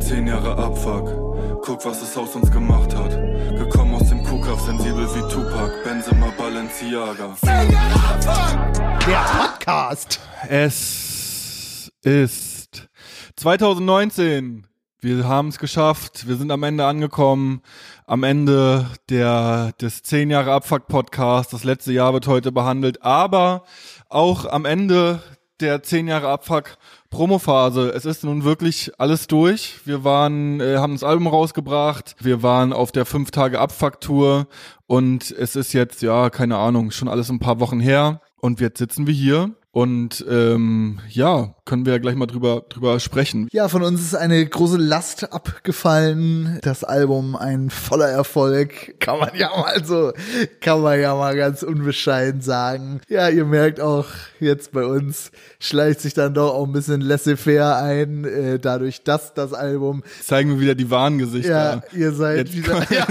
Zehn 0.00 0.26
Jahre 0.26 0.56
Abfuck, 0.56 1.62
guck, 1.62 1.84
was 1.84 2.00
es 2.02 2.16
aus 2.16 2.34
uns 2.34 2.50
gemacht 2.50 2.94
hat. 2.94 3.10
Gekommen 3.58 3.94
aus 3.94 4.08
dem 4.08 4.22
Kuhkauf, 4.24 4.60
sensibel 4.60 5.06
wie 5.14 5.20
Tupac, 5.32 5.70
Benzema 5.84 6.32
Balenciaga. 6.38 7.36
Zehn 7.40 7.70
Jahre 7.72 8.14
Abfuck! 8.14 9.06
Der 9.06 9.20
Podcast! 9.20 10.20
Es 10.48 11.90
ist 12.02 12.88
2019. 13.36 14.66
Wir 15.00 15.28
haben 15.28 15.48
es 15.48 15.58
geschafft. 15.58 16.26
Wir 16.26 16.36
sind 16.36 16.50
am 16.50 16.62
Ende 16.62 16.84
angekommen. 16.84 17.62
Am 18.06 18.24
Ende 18.24 18.86
der, 19.10 19.72
des 19.80 20.02
10 20.02 20.30
Jahre 20.30 20.52
Abfuck 20.52 20.88
Podcast. 20.88 21.52
Das 21.52 21.64
letzte 21.64 21.92
Jahr 21.92 22.12
wird 22.14 22.26
heute 22.26 22.50
behandelt. 22.50 23.02
Aber 23.02 23.64
auch 24.08 24.44
am 24.44 24.64
Ende 24.64 25.22
der 25.60 25.82
10 25.82 26.08
Jahre 26.08 26.28
Abfuck 26.28 26.76
Promophase. 27.10 27.90
Es 27.90 28.04
ist 28.04 28.24
nun 28.24 28.44
wirklich 28.44 28.92
alles 28.98 29.26
durch. 29.26 29.80
Wir 29.84 30.04
waren, 30.04 30.60
äh, 30.60 30.76
haben 30.76 30.92
das 30.92 31.04
Album 31.04 31.26
rausgebracht. 31.26 32.16
Wir 32.20 32.42
waren 32.42 32.72
auf 32.72 32.92
der 32.92 33.06
5 33.06 33.30
Tage 33.30 33.60
Abfuck 33.60 34.00
Tour. 34.00 34.46
Und 34.86 35.30
es 35.30 35.56
ist 35.56 35.72
jetzt, 35.72 36.02
ja, 36.02 36.30
keine 36.30 36.56
Ahnung, 36.58 36.90
schon 36.90 37.08
alles 37.08 37.28
ein 37.30 37.38
paar 37.38 37.60
Wochen 37.60 37.80
her. 37.80 38.20
Und 38.40 38.60
jetzt 38.60 38.78
sitzen 38.78 39.06
wir 39.06 39.14
hier 39.14 39.50
und 39.78 40.26
ähm, 40.28 40.98
ja, 41.08 41.54
können 41.64 41.86
wir 41.86 41.92
ja 41.92 41.98
gleich 42.00 42.16
mal 42.16 42.26
drüber, 42.26 42.64
drüber 42.68 42.98
sprechen. 42.98 43.46
Ja, 43.52 43.68
von 43.68 43.84
uns 43.84 44.00
ist 44.00 44.16
eine 44.16 44.44
große 44.44 44.76
Last 44.76 45.32
abgefallen. 45.32 46.58
Das 46.62 46.82
Album 46.82 47.36
ein 47.36 47.70
voller 47.70 48.08
Erfolg, 48.08 48.98
kann 48.98 49.20
man 49.20 49.36
ja 49.36 49.50
mal 49.56 49.84
so, 49.84 50.12
kann 50.60 50.82
man 50.82 51.00
ja 51.00 51.14
mal 51.14 51.36
ganz 51.36 51.62
unbescheiden 51.62 52.40
sagen. 52.40 53.02
Ja, 53.08 53.28
ihr 53.28 53.44
merkt 53.44 53.78
auch 53.78 54.06
jetzt 54.40 54.72
bei 54.72 54.84
uns 54.84 55.30
schleicht 55.60 56.00
sich 56.00 56.14
dann 56.14 56.34
doch 56.34 56.54
auch 56.54 56.66
ein 56.66 56.72
bisschen 56.72 57.00
laissez-faire 57.00 57.76
ein, 57.76 58.24
äh, 58.24 58.58
dadurch, 58.58 59.02
dass 59.02 59.34
das 59.34 59.52
Album. 59.52 60.02
Zeigen 60.22 60.50
wir 60.50 60.60
wieder 60.60 60.74
die 60.74 60.90
wahren 60.90 61.18
Gesichter. 61.18 61.82
Ja, 61.92 61.98
ihr 61.98 62.12
seid 62.12 62.48
Jetzt, 62.48 62.56
wieder. 62.56 62.86
ja. 62.90 63.06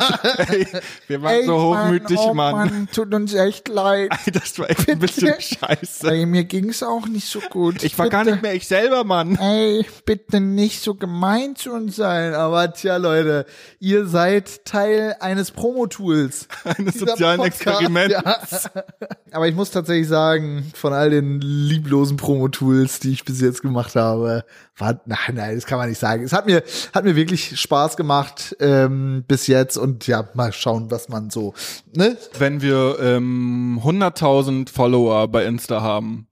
Ey, 0.48 0.68
wir 1.08 1.22
waren 1.22 1.34
Ey, 1.34 1.46
so 1.46 1.62
hochmütig, 1.62 2.18
Mann, 2.18 2.30
oh 2.30 2.34
Mann. 2.34 2.56
Mann, 2.56 2.88
tut 2.94 3.14
uns 3.14 3.34
echt 3.34 3.68
leid. 3.68 4.12
Ey, 4.26 4.32
das 4.32 4.58
war 4.60 4.70
echt 4.70 4.90
ein 4.90 5.00
bisschen 5.00 5.34
scheiße. 5.40 6.10
Ey, 6.10 6.26
mir 6.26 6.46
ging's 6.62 6.82
auch 6.82 7.08
nicht 7.08 7.28
so 7.28 7.40
gut. 7.40 7.84
Ich 7.84 7.98
war 8.00 8.10
gar 8.10 8.24
Bitte. 8.24 8.36
nicht 8.36 8.42
mehr 8.42 8.54
ich 8.56 8.68
selber, 8.68 9.04
Mann. 9.04 9.38
Ey, 9.38 9.86
bitte 10.06 10.40
nicht 10.40 10.82
so 10.82 10.96
gemein 10.96 11.56
zu 11.56 11.72
uns 11.72 11.96
sein. 11.96 12.34
Aber 12.34 12.74
tja, 12.74 12.98
Leute, 12.98 13.46
ihr 13.80 14.08
seid 14.08 14.66
Teil 14.66 15.16
eines 15.20 15.52
Promo-Tools. 15.52 16.48
Eines 16.64 16.96
sozialen 16.96 17.40
Podcast, 17.40 17.82
Experiments. 17.82 18.14
ja. 18.14 18.84
Aber 19.32 19.48
ich 19.48 19.56
muss 19.56 19.72
tatsächlich 19.72 20.08
sagen, 20.08 20.72
von 20.74 20.94
all 20.94 21.10
den 21.10 21.42
lieblosen 21.42 22.18
Promo-Tools, 22.18 23.00
die 23.00 23.12
ich 23.12 23.26
bis 23.26 23.40
jetzt 23.42 23.62
gemacht 23.62 23.96
habe, 23.96 24.44
war, 24.78 25.02
nein, 25.06 25.36
nein, 25.36 25.56
das 25.56 25.66
kann 25.66 25.78
man 25.78 25.90
nicht 25.90 26.00
sagen. 26.00 26.24
Es 26.24 26.34
hat 26.34 26.46
mir, 26.46 26.64
hat 26.94 27.04
mir 27.04 27.16
wirklich 27.16 27.60
Spaß 27.60 27.98
gemacht 27.98 28.56
ähm, 28.60 29.24
bis 29.28 29.48
jetzt 29.48 29.78
und 29.78 30.08
ja, 30.08 30.28
mal 30.34 30.54
schauen, 30.54 30.92
was 30.92 31.10
man 31.10 31.30
so, 31.30 31.54
ne? 31.96 32.18
Wenn 32.38 32.62
wir 32.62 32.98
ähm, 33.02 33.82
100.000 33.84 34.72
Follower 34.72 35.28
bei 35.28 35.46
Insta 35.46 35.82
haben, 35.82 36.28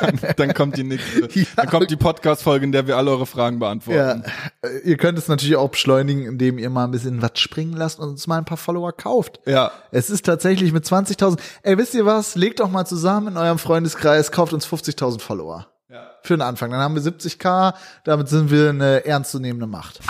dann, 0.00 0.18
dann 0.36 0.54
kommt 0.54 0.76
die 0.76 0.84
nächste, 0.84 1.28
Ja. 1.38 1.44
dann 1.56 1.68
kommt 1.68 1.90
die 1.90 1.96
Podcast-Folge, 1.96 2.64
in 2.64 2.72
der 2.72 2.86
wir 2.86 2.96
alle 2.96 3.10
eure 3.10 3.26
Fragen 3.26 3.56
Ja, 3.56 3.60
beantworten. 3.60 4.24
äh, 4.62 4.78
ihr 4.84 4.96
könnt 4.96 5.18
es 5.18 5.28
natürlich 5.28 5.56
auch 5.56 5.70
beschleunigen, 5.70 6.26
indem 6.26 6.58
ihr 6.58 6.70
mal 6.70 6.84
ein 6.84 6.90
bisschen 6.90 7.20
was 7.22 7.38
springen 7.38 7.72
lasst 7.74 7.98
und 8.00 8.08
uns 8.08 8.26
mal 8.26 8.38
ein 8.38 8.44
paar 8.44 8.56
Follower 8.56 8.92
kauft. 8.92 9.40
Ja. 9.46 9.70
Es 9.90 10.10
ist 10.10 10.24
tatsächlich 10.26 10.72
mit 10.72 10.84
20.000. 10.84 11.38
Ey, 11.62 11.76
wisst 11.78 11.94
ihr 11.94 12.06
was? 12.06 12.34
Legt 12.36 12.60
doch 12.60 12.70
mal 12.70 12.84
zusammen 12.84 13.28
in 13.28 13.36
eurem 13.36 13.58
Freundeskreis, 13.58 14.32
kauft 14.32 14.52
uns 14.52 14.66
50.000 14.66 15.20
Follower. 15.20 15.66
Ja. 15.88 16.10
Für 16.22 16.36
den 16.36 16.42
Anfang. 16.42 16.70
Dann 16.70 16.80
haben 16.80 16.94
wir 16.94 17.02
70k. 17.02 17.74
Damit 18.04 18.28
sind 18.28 18.50
wir 18.50 18.68
eine 18.70 19.04
ernstzunehmende 19.04 19.66
Macht. 19.66 20.00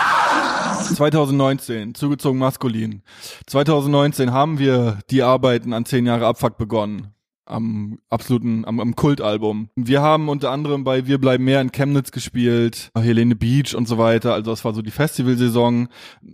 2019, 0.95 1.95
zugezogen 1.95 2.39
maskulin. 2.39 3.03
2019 3.47 4.31
haben 4.31 4.59
wir 4.59 4.99
die 5.09 5.23
Arbeiten 5.23 5.73
an 5.73 5.85
10 5.85 6.05
Jahre 6.05 6.27
Abfuck 6.27 6.57
begonnen. 6.57 7.13
Am 7.45 7.97
absoluten, 8.09 8.65
am, 8.65 8.79
am 8.79 8.95
Kultalbum. 8.95 9.69
Wir 9.75 10.01
haben 10.01 10.29
unter 10.29 10.51
anderem 10.51 10.83
bei 10.83 11.07
Wir 11.07 11.19
bleiben 11.19 11.43
mehr 11.43 11.59
in 11.59 11.71
Chemnitz 11.71 12.11
gespielt, 12.11 12.91
Helene 12.97 13.35
Beach 13.35 13.75
und 13.75 13.87
so 13.87 13.97
weiter. 13.97 14.33
Also 14.33 14.51
das 14.51 14.63
war 14.63 14.73
so 14.73 14.81
die 14.81 14.91
Festivalsaison, 14.91 15.87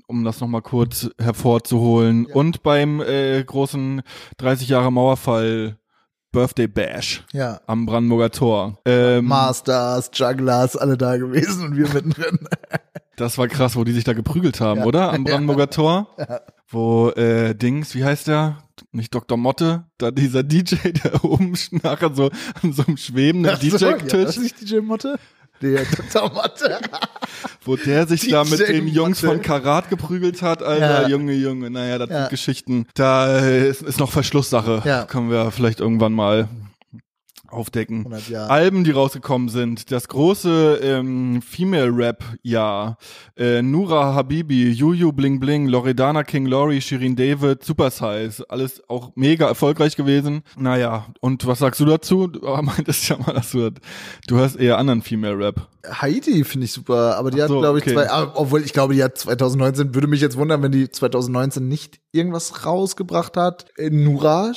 um 0.07 0.23
das 0.23 0.41
nochmal 0.41 0.61
kurz 0.61 1.09
hervorzuholen. 1.19 2.25
Und 2.25 2.61
beim 2.61 2.99
äh, 3.01 3.43
großen 3.43 4.01
30 4.37 4.69
Jahre 4.69 4.91
Mauerfall 4.91 5.77
Birthday 6.33 6.67
Bash 6.67 7.23
Ja. 7.31 7.61
am 7.67 7.85
Brandenburger 7.85 8.29
Tor. 8.29 8.77
Ähm, 8.85 9.25
Masters, 9.25 10.11
Jugglers, 10.13 10.75
alle 10.75 10.97
da 10.97 11.17
gewesen 11.17 11.67
und 11.67 11.77
wir 11.77 11.87
mittendrin. 11.87 12.39
Das 13.17 13.37
war 13.37 13.47
krass, 13.49 13.75
wo 13.75 13.83
die 13.83 13.91
sich 13.91 14.03
da 14.05 14.13
geprügelt 14.13 14.61
haben, 14.61 14.81
Ja. 14.81 14.85
oder? 14.85 15.11
Am 15.11 15.23
Brandenburger 15.25 15.69
Tor. 15.69 16.15
Wo 16.69 17.09
äh, 17.11 17.53
Dings, 17.55 17.93
wie 17.95 18.05
heißt 18.05 18.27
der? 18.27 18.57
Nicht 18.91 19.13
Dr. 19.15 19.37
Motte, 19.37 19.83
da 19.97 20.11
dieser 20.11 20.43
DJ, 20.43 20.75
der 21.03 21.23
oben 21.25 21.53
nachher 21.71 22.13
so 22.13 22.29
an 22.61 22.73
so 22.73 22.83
einem 22.85 22.95
schwebenden 22.97 23.51
Ach 23.55 23.61
so, 23.61 23.85
ja, 23.85 23.93
das 23.97 24.03
DJ-Tisch, 24.03 24.25
ist 24.29 24.39
nicht 24.39 24.61
DJ 24.61 24.79
Motte? 24.81 25.17
Der 25.61 25.83
Dr. 25.85 26.31
Motte. 26.31 26.77
wo 27.65 27.75
der 27.75 28.05
sich 28.07 28.29
da 28.29 28.43
mit 28.43 28.59
DJ 28.59 28.65
den 28.73 28.87
Jungs 28.87 29.23
Motte. 29.23 29.35
von 29.37 29.41
Karat 29.43 29.89
geprügelt 29.89 30.43
hat, 30.43 30.61
Alter, 30.61 31.01
Ja. 31.03 31.07
Junge, 31.07 31.33
Junge, 31.33 31.71
naja, 31.71 31.97
das 31.97 32.09
Ja. 32.09 32.19
sind 32.21 32.29
Geschichten. 32.29 32.85
Da 32.93 33.39
äh, 33.39 33.67
ist, 33.67 33.81
ist 33.81 33.99
noch 33.99 34.11
Verschlusssache. 34.11 34.83
Ja. 34.85 35.05
Können 35.05 35.31
wir 35.31 35.49
vielleicht 35.49 35.79
irgendwann 35.79 36.13
mal 36.13 36.47
aufdecken. 37.49 37.99
100 37.99 38.29
Jahre. 38.29 38.49
Alben, 38.49 38.83
die 38.83 38.91
rausgekommen 38.91 39.49
sind. 39.49 39.91
Das 39.91 40.07
große 40.07 40.79
ähm, 40.81 41.41
Female-Rap-Jahr. 41.41 42.97
Äh, 43.35 43.61
Nura 43.61 44.13
Habibi, 44.13 44.71
Juju 44.71 45.11
Bling 45.11 45.39
Bling, 45.39 45.67
Loredana 45.67 46.23
King 46.23 46.45
Lori, 46.45 46.81
Shirin 46.81 47.15
David, 47.15 47.63
Super 47.63 47.89
Size. 47.89 48.43
Alles 48.49 48.81
auch 48.89 49.11
mega 49.15 49.47
erfolgreich 49.47 49.95
gewesen. 49.95 50.43
Naja, 50.57 51.05
und 51.21 51.45
was 51.47 51.59
sagst 51.59 51.79
du 51.79 51.85
dazu? 51.85 52.27
Du 52.27 52.39
meintest 52.61 53.09
ja 53.09 53.17
mal, 53.17 53.33
dass 53.33 53.51
du, 53.51 53.71
du 54.27 54.35
hörst 54.35 54.57
eher 54.57 54.77
anderen 54.77 55.01
Female-Rap. 55.01 55.67
Haiti 55.89 56.43
finde 56.43 56.65
ich 56.65 56.73
super, 56.73 57.17
aber 57.17 57.31
die 57.31 57.39
Ach 57.39 57.43
hat, 57.43 57.49
so, 57.49 57.59
glaube 57.59 57.79
ich, 57.79 57.85
okay. 57.85 57.93
zwei, 57.93 58.09
aber 58.09 58.39
obwohl 58.39 58.63
ich 58.63 58.73
glaube, 58.73 58.93
die 58.93 59.03
hat 59.03 59.17
2019, 59.17 59.95
würde 59.95 60.07
mich 60.07 60.21
jetzt 60.21 60.37
wundern, 60.37 60.61
wenn 60.61 60.71
die 60.71 60.89
2019 60.89 61.67
nicht 61.67 61.99
irgendwas 62.11 62.65
rausgebracht 62.65 63.37
hat. 63.37 63.67
Äh, 63.77 63.89
Nura, 63.89 64.51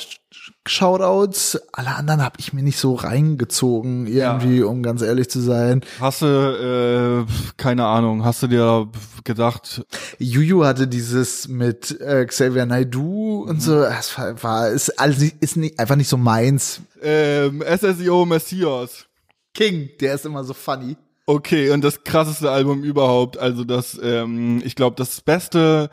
Shoutouts, 0.65 1.59
alle 1.73 1.95
anderen 1.95 2.21
habe 2.21 2.37
ich 2.39 2.53
mir 2.53 2.63
nicht 2.63 2.77
so 2.77 2.95
reingezogen, 2.95 4.07
irgendwie, 4.07 4.63
um 4.63 4.81
ganz 4.81 5.01
ehrlich 5.01 5.29
zu 5.29 5.41
sein. 5.41 5.81
Hast 5.99 6.21
du, 6.21 7.25
äh, 7.27 7.53
keine 7.57 7.85
Ahnung, 7.85 8.23
hast 8.23 8.43
du 8.43 8.47
dir 8.47 8.87
gedacht, 9.25 9.85
Juju 10.19 10.63
hatte 10.63 10.87
dieses 10.87 11.47
mit 11.49 11.99
äh, 11.99 12.25
Xavier 12.25 12.65
Naidoo 12.65 13.43
und 13.47 13.61
so, 13.61 13.81
das 13.81 14.17
war, 14.17 14.41
war 14.41 14.69
ist 14.69 14.93
nicht, 15.19 15.35
ist 15.41 15.57
nicht, 15.57 15.79
einfach 15.79 15.97
nicht 15.97 16.09
so 16.09 16.17
meins. 16.17 16.81
ähm, 17.01 17.61
SSIO 17.61 18.25
Messias. 18.25 19.05
King, 19.53 19.89
der 19.99 20.15
ist 20.15 20.25
immer 20.25 20.45
so 20.45 20.53
funny. 20.53 20.95
Okay, 21.25 21.69
und 21.71 21.83
das 21.83 22.03
krasseste 22.03 22.49
Album 22.49 22.83
überhaupt, 22.83 23.37
also 23.37 23.63
das, 23.63 23.99
ähm, 24.01 24.61
ich 24.63 24.75
glaube, 24.75 24.95
das 24.95 25.21
beste 25.21 25.89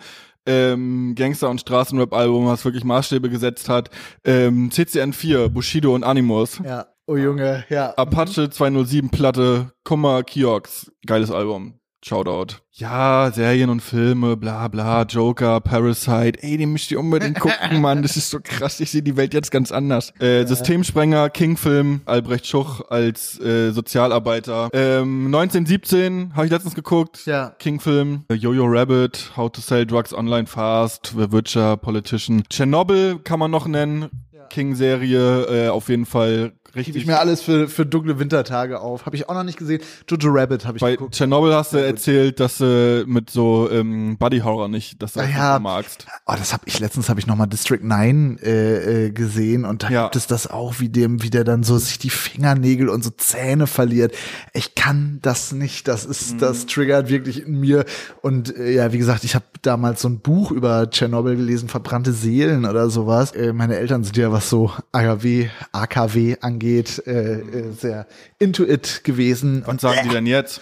ähm, 0.49 1.15
Gangster- 1.15 1.51
und 1.51 1.61
Straßenrap-Album, 1.61 2.47
was 2.47 2.65
wirklich 2.65 2.83
Maßstäbe 2.83 3.31
gesetzt 3.31 3.69
hat, 3.69 3.91
ähm, 4.25 4.71
CCN4, 4.71 5.49
Bushido 5.49 5.95
und 5.95 6.03
Animus. 6.03 6.61
Ja. 6.65 6.87
Oh 7.07 7.17
Junge, 7.17 7.65
ja. 7.71 7.95
Apache 7.95 8.51
207 8.51 9.09
Platte, 9.09 9.73
Kummer, 9.83 10.23
Kiox, 10.25 10.93
geiles 11.07 11.31
Album. 11.31 11.78
Shoutout. 12.05 12.57
Ja, 12.73 13.33
Serien 13.35 13.71
und 13.71 13.81
Filme, 13.81 14.37
bla 14.37 14.69
bla, 14.69 15.03
Joker, 15.03 15.61
Parasite, 15.61 16.41
ey, 16.43 16.57
den 16.57 16.71
müsst 16.71 16.91
ihr 16.93 17.01
unbedingt 17.01 17.41
gucken, 17.41 17.81
Mann, 17.81 18.03
das 18.03 18.17
ist 18.17 18.31
so 18.31 18.39
krass, 18.43 18.79
ich 18.79 18.91
sehe 18.93 19.03
die 19.03 19.17
Welt 19.17 19.35
jetzt 19.35 19.51
ganz 19.51 19.73
anders. 19.73 20.13
Äh, 20.21 20.47
Systemsprenger, 20.47 21.29
King-Film, 21.31 22.03
Albrecht 22.07 22.47
Schuch 22.47 22.83
als 22.89 23.41
äh, 23.41 23.73
Sozialarbeiter. 23.73 24.69
Ähm, 24.73 25.27
1917 25.27 26.35
habe 26.37 26.47
ich 26.47 26.53
letztens 26.53 26.77
geguckt, 26.77 27.27
Ja. 27.27 27.51
King-Film, 27.59 28.25
Jojo 28.33 28.67
Rabbit, 28.67 29.33
How 29.37 29.51
to 29.51 29.61
Sell 29.61 29.85
Drugs 29.85 30.15
Online 30.15 30.47
Fast, 30.47 31.15
The 31.17 31.33
Witcher, 31.33 31.77
Politician. 31.77 32.45
Tschernobyl 32.49 33.19
kann 33.25 33.41
man 33.41 33.51
noch 33.51 33.67
nennen, 33.67 34.07
King-Serie, 34.51 35.67
äh, 35.67 35.69
auf 35.69 35.89
jeden 35.89 36.07
Fall 36.07 36.53
richtig. 36.75 36.87
Gebe 36.95 36.99
ich 36.99 37.07
mir 37.07 37.19
alles 37.19 37.43
für, 37.43 37.69
für 37.69 37.85
dunkle 37.87 38.19
Wintertage 38.19 38.81
auf. 38.81 39.07
Habe 39.07 39.17
ich 39.17 39.29
auch 39.29 39.35
noch 39.35 39.43
nicht 39.45 39.59
gesehen. 39.59 39.81
Jojo 40.09 40.31
Rabbit 40.33 40.67
habe 40.67 40.77
ich 40.77 40.81
Bei 40.83 40.93
geguckt. 40.93 41.15
Tschernobyl 41.15 41.55
hast 41.55 41.73
du 41.73 41.79
erzählt, 41.79 42.41
dass 42.41 42.59
du 42.59 43.05
mit 43.07 43.31
so 43.31 43.69
ähm, 43.71 44.17
Buddy 44.19 44.41
Horror 44.41 44.69
nicht, 44.69 45.03
dass 45.03 45.13
du 45.15 45.21
das 45.21 45.29
Ah 45.29 45.33
ja. 45.33 45.53
nicht 45.55 45.63
magst. 45.63 46.07
Oh, 46.27 46.35
das 46.37 46.53
habe 46.53 46.63
ich 46.67 46.79
letztens 46.81 47.09
habe 47.09 47.21
ich 47.21 47.27
noch 47.27 47.37
mal 47.37 47.47
District 47.47 47.81
9 47.83 48.39
äh, 48.43 49.07
äh, 49.07 49.11
gesehen 49.11 49.65
und 49.65 49.83
da 49.83 49.91
Ja. 49.91 50.03
gibt 50.05 50.17
es 50.17 50.27
das 50.27 50.47
auch, 50.49 50.81
wie 50.81 50.89
dem, 50.89 51.23
wie 51.23 51.31
der 51.31 51.45
dann 51.45 51.63
so 51.63 51.79
sich 51.79 51.99
die 51.99 52.11
Fingernägel 52.11 52.89
und 52.89 53.03
so 53.05 53.11
Zähne 53.11 53.67
verliert. 53.67 54.15
Ich 54.53 54.75
kann 54.75 55.19
das 55.23 55.53
nicht. 55.53 55.89
Das 55.89 56.05
ist, 56.05 56.35
Mhm. 56.35 56.39
das 56.39 56.67
triggert 56.67 57.09
wirklich 57.09 57.47
in 57.47 57.59
mir. 57.61 57.85
Und 58.23 58.57
äh, 58.57 58.73
ja, 58.73 58.93
wie 58.93 58.99
gesagt, 58.99 59.25
ich 59.25 59.35
habe 59.35 59.45
damals 59.63 60.03
so 60.03 60.09
ein 60.09 60.21
Buch 60.21 60.51
über 60.53 60.89
Tschernobyl 60.91 61.37
gelesen, 61.37 61.69
verbrannte 61.69 62.13
Seelen 62.13 62.65
oder 62.67 62.91
sowas. 62.91 63.33
Äh, 63.33 63.53
meine 63.53 63.77
Eltern 63.77 64.05
sind 64.05 64.17
ja, 64.17 64.31
was 64.33 64.49
so 64.51 64.71
AKW, 64.93 65.49
AKW 65.73 66.37
angeht, 66.41 66.58
äh, 67.07 67.11
äh, 67.11 67.73
sehr 67.73 68.07
into 68.39 68.65
it 68.65 69.03
gewesen. 69.05 69.63
Was 69.67 69.81
sagen 69.81 70.01
die 70.05 70.15
denn 70.15 70.27
jetzt? 70.27 70.61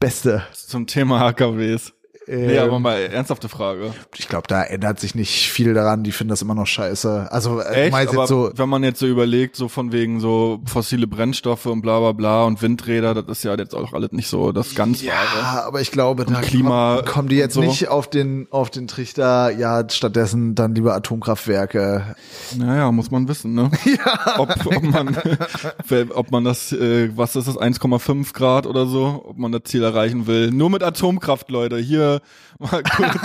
Beste. 0.00 0.42
Zum 0.52 0.86
Thema 0.86 1.20
HKWs. 2.28 2.46
Nee, 2.46 2.56
Ähm, 2.56 2.64
aber 2.64 2.78
mal 2.78 2.98
ernsthafte 2.98 3.48
Frage. 3.48 3.92
Ich 4.16 4.28
glaube, 4.28 4.46
da 4.48 4.62
ändert 4.62 5.00
sich 5.00 5.14
nicht 5.14 5.50
viel 5.50 5.74
daran. 5.74 6.04
Die 6.04 6.12
finden 6.12 6.30
das 6.30 6.42
immer 6.42 6.54
noch 6.54 6.66
scheiße. 6.66 7.28
Also, 7.30 7.60
äh, 7.60 7.84
Echt? 7.84 7.92
meinst 7.92 8.14
Aber 8.14 8.26
so, 8.26 8.50
wenn 8.54 8.68
man 8.68 8.84
jetzt 8.84 9.00
so 9.00 9.06
überlegt, 9.06 9.56
so 9.56 9.68
von 9.68 9.92
wegen 9.92 10.20
so 10.20 10.60
fossile 10.66 11.06
Brennstoffe 11.06 11.66
und 11.66 11.80
bla 11.82 11.98
bla 11.98 12.12
bla 12.12 12.44
und 12.44 12.60
Windräder, 12.62 13.14
das 13.14 13.24
ist 13.38 13.44
ja 13.44 13.54
jetzt 13.56 13.74
auch 13.74 13.92
alles 13.92 14.12
nicht 14.12 14.28
so 14.28 14.52
das 14.52 14.74
ganz 14.74 15.02
Wahre. 15.04 15.08
ja, 15.08 15.64
aber 15.66 15.80
ich 15.80 15.90
glaube, 15.90 16.24
da 16.24 16.40
Klima 16.40 16.96
kommen, 16.96 17.08
kommen 17.08 17.28
die 17.28 17.36
jetzt 17.36 17.56
und 17.56 17.64
so. 17.64 17.68
nicht 17.68 17.88
auf 17.88 18.08
den, 18.08 18.46
auf 18.50 18.70
den 18.70 18.86
Trichter, 18.88 19.50
ja, 19.50 19.88
stattdessen 19.88 20.54
dann 20.54 20.74
lieber 20.74 20.94
Atomkraftwerke. 20.94 22.14
Naja, 22.56 22.92
muss 22.92 23.10
man 23.10 23.28
wissen, 23.28 23.54
ne? 23.54 23.70
Ja. 23.88 24.38
Ob, 24.38 24.66
ob 24.66 24.82
man, 24.82 25.16
ob 26.14 26.30
man 26.30 26.44
das, 26.44 26.72
äh, 26.72 27.10
was 27.16 27.36
ist 27.36 27.48
das, 27.48 27.56
1,5 27.56 28.32
Grad 28.34 28.66
oder 28.66 28.86
so, 28.86 29.24
ob 29.26 29.38
man 29.38 29.50
das 29.50 29.62
Ziel 29.64 29.82
erreichen 29.82 30.26
will. 30.26 30.50
Nur 30.50 30.70
mit 30.70 30.82
Atomkraft, 30.82 31.50
Leute. 31.50 31.78
Hier, 31.78 32.17
mal 32.58 32.82
kurz. 32.82 33.16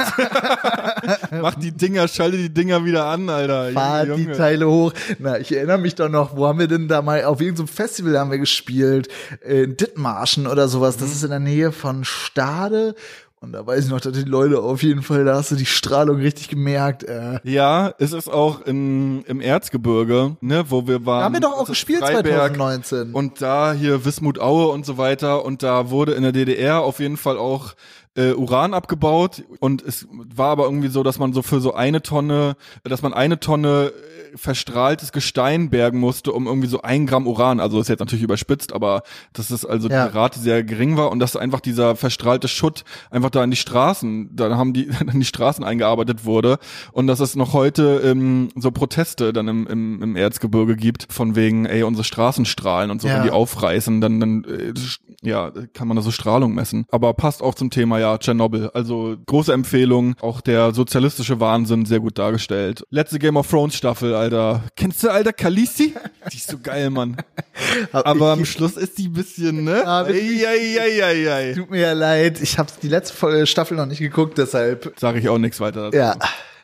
Mach 1.31 1.55
die 1.55 1.71
Dinger, 1.71 2.07
schalte 2.07 2.37
die 2.37 2.53
Dinger 2.53 2.85
wieder 2.85 3.05
an, 3.05 3.29
Alter. 3.29 3.71
Fahrt 3.71 4.07
Junge, 4.07 4.25
die. 4.25 4.31
Teile 4.31 4.69
hoch. 4.69 4.93
Na, 5.19 5.39
ich 5.39 5.55
erinnere 5.55 5.77
mich 5.77 5.95
doch 5.95 6.09
noch, 6.09 6.35
wo 6.35 6.47
haben 6.47 6.59
wir 6.59 6.67
denn 6.67 6.87
da 6.87 7.01
mal, 7.01 7.23
auf 7.25 7.41
irgendeinem 7.41 7.67
Festival 7.67 8.17
haben 8.17 8.31
wir 8.31 8.39
gespielt, 8.39 9.07
in 9.41 9.77
Dithmarschen 9.77 10.47
oder 10.47 10.67
sowas. 10.67 10.97
Mhm. 10.97 11.01
Das 11.01 11.11
ist 11.11 11.23
in 11.23 11.29
der 11.29 11.39
Nähe 11.39 11.71
von 11.71 12.03
Stade. 12.03 12.95
Und 13.43 13.51
da 13.51 13.67
weiß 13.67 13.83
ich 13.83 13.91
noch, 13.91 13.99
dass 13.99 14.13
die 14.13 14.23
Leute 14.23 14.61
auf 14.61 14.83
jeden 14.83 15.03
Fall, 15.03 15.25
da 15.25 15.35
hast 15.35 15.51
du 15.51 15.55
die 15.55 15.65
Strahlung 15.65 16.15
richtig 16.15 16.47
gemerkt. 16.47 17.03
Äh. 17.03 17.41
Ja, 17.43 17.93
es 17.99 18.13
ist 18.13 18.29
auch 18.29 18.61
in, 18.61 19.23
im 19.23 19.41
Erzgebirge, 19.41 20.37
ne, 20.39 20.63
wo 20.69 20.87
wir 20.87 21.05
waren. 21.05 21.19
Da 21.19 21.25
haben 21.25 21.33
wir 21.33 21.41
doch 21.41 21.59
auch 21.59 21.67
gespielt 21.67 21.99
Freiberg. 21.99 22.55
2019. 22.55 23.11
Und 23.11 23.41
da 23.41 23.73
hier 23.73 24.05
Wismut 24.05 24.39
Aue 24.39 24.67
und 24.67 24.85
so 24.85 24.97
weiter. 24.97 25.43
Und 25.43 25.61
da 25.61 25.89
wurde 25.89 26.13
in 26.13 26.23
der 26.23 26.31
DDR 26.31 26.79
auf 26.79 26.99
jeden 27.01 27.17
Fall 27.17 27.37
auch 27.37 27.73
äh, 28.15 28.33
Uran 28.33 28.73
abgebaut. 28.73 29.43
Und 29.59 29.81
es 29.81 30.07
war 30.11 30.49
aber 30.49 30.65
irgendwie 30.65 30.87
so, 30.89 31.03
dass 31.03 31.19
man 31.19 31.33
so 31.33 31.41
für 31.41 31.59
so 31.61 31.73
eine 31.73 32.01
Tonne, 32.01 32.55
dass 32.83 33.01
man 33.01 33.13
eine 33.13 33.39
Tonne 33.39 33.91
äh, 34.33 34.37
verstrahltes 34.37 35.11
Gestein 35.11 35.69
bergen 35.69 35.99
musste, 35.99 36.31
um 36.31 36.47
irgendwie 36.47 36.67
so 36.67 36.81
ein 36.81 37.05
Gramm 37.05 37.27
Uran, 37.27 37.59
also 37.59 37.79
ist 37.79 37.87
jetzt 37.87 37.99
natürlich 37.99 38.23
überspitzt, 38.23 38.73
aber 38.73 39.03
dass 39.33 39.51
es 39.51 39.63
also 39.65 39.89
Ja. 39.89 40.07
die 40.07 40.17
Rate 40.17 40.39
sehr 40.39 40.63
gering 40.63 40.97
war 40.97 41.11
und 41.11 41.19
dass 41.19 41.35
einfach 41.35 41.59
dieser 41.59 41.95
verstrahlte 41.95 42.47
Schutt 42.47 42.83
einfach 43.11 43.29
da 43.29 43.43
in 43.43 43.51
die 43.51 43.57
Straßen, 43.57 44.35
da 44.35 44.55
haben 44.57 44.73
die 44.73 44.89
in 45.13 45.19
die 45.19 45.25
Straßen 45.25 45.63
eingearbeitet 45.63 46.25
wurde 46.25 46.57
und 46.93 47.05
dass 47.07 47.19
es 47.19 47.35
noch 47.35 47.53
heute 47.53 48.01
ähm, 48.03 48.49
so 48.55 48.71
Proteste 48.71 49.33
dann 49.33 49.47
im, 49.47 49.67
im, 49.67 50.01
im 50.01 50.15
Erzgebirge 50.15 50.75
gibt, 50.75 51.07
von 51.13 51.35
wegen, 51.35 51.65
ey, 51.67 51.83
unsere 51.83 52.03
Straßen 52.03 52.45
strahlen 52.45 52.89
und 52.89 53.01
so, 53.03 53.07
Ja. 53.07 53.17
wenn 53.17 53.23
die 53.23 53.31
aufreißen, 53.31 54.01
dann, 54.01 54.19
dann 54.19 54.43
äh, 54.45 54.73
ja, 55.21 55.51
kann 55.73 55.87
man 55.87 55.95
da 55.95 56.01
so 56.03 56.11
Strahlung 56.11 56.53
messen. 56.55 56.85
Aber 56.91 57.13
passt 57.13 57.41
auch 57.43 57.53
zum 57.55 57.69
Thema, 57.69 57.99
ja, 58.03 58.17
Tschernobyl. 58.17 58.69
Also 58.73 59.15
große 59.25 59.53
Empfehlung, 59.53 60.15
auch 60.19 60.41
der 60.41 60.73
sozialistische 60.73 61.39
Wahnsinn 61.39 61.85
sehr 61.85 62.01
gut 62.01 62.19
dargestellt. 62.19 62.83
Letzte 62.89 63.17
Game 63.17 63.37
of 63.37 63.49
Thrones 63.49 63.75
Staffel, 63.75 64.13
Alter. 64.13 64.61
Kennst 64.75 65.03
du, 65.03 65.09
Alter, 65.09 65.31
Khaleesi? 65.31 65.93
Die 66.31 66.35
ist 66.35 66.51
so 66.51 66.57
geil, 66.61 66.89
Mann. 66.89 67.15
Aber 67.93 68.33
am 68.33 68.43
Schluss 68.43 68.75
ist 68.75 68.97
die 68.97 69.07
ein 69.07 69.13
bisschen, 69.13 69.63
ne? 69.63 69.83
Ah, 69.85 70.05
wirklich? 70.05 70.45
ei, 70.45 70.79
ei, 70.79 71.03
ei, 71.03 71.31
ei. 71.31 71.53
Tut 71.53 71.69
mir 71.69 71.81
ja 71.81 71.93
leid, 71.93 72.41
ich 72.41 72.57
habe 72.57 72.69
die 72.81 72.87
letzte 72.89 73.47
Staffel 73.47 73.77
noch 73.77 73.85
nicht 73.85 73.99
geguckt, 73.99 74.37
deshalb. 74.37 74.93
Sag 74.97 75.15
ich 75.15 75.29
auch 75.29 75.37
nichts 75.37 75.59
weiter 75.59 75.91
dazu. 75.91 75.97
Ja, 75.97 76.15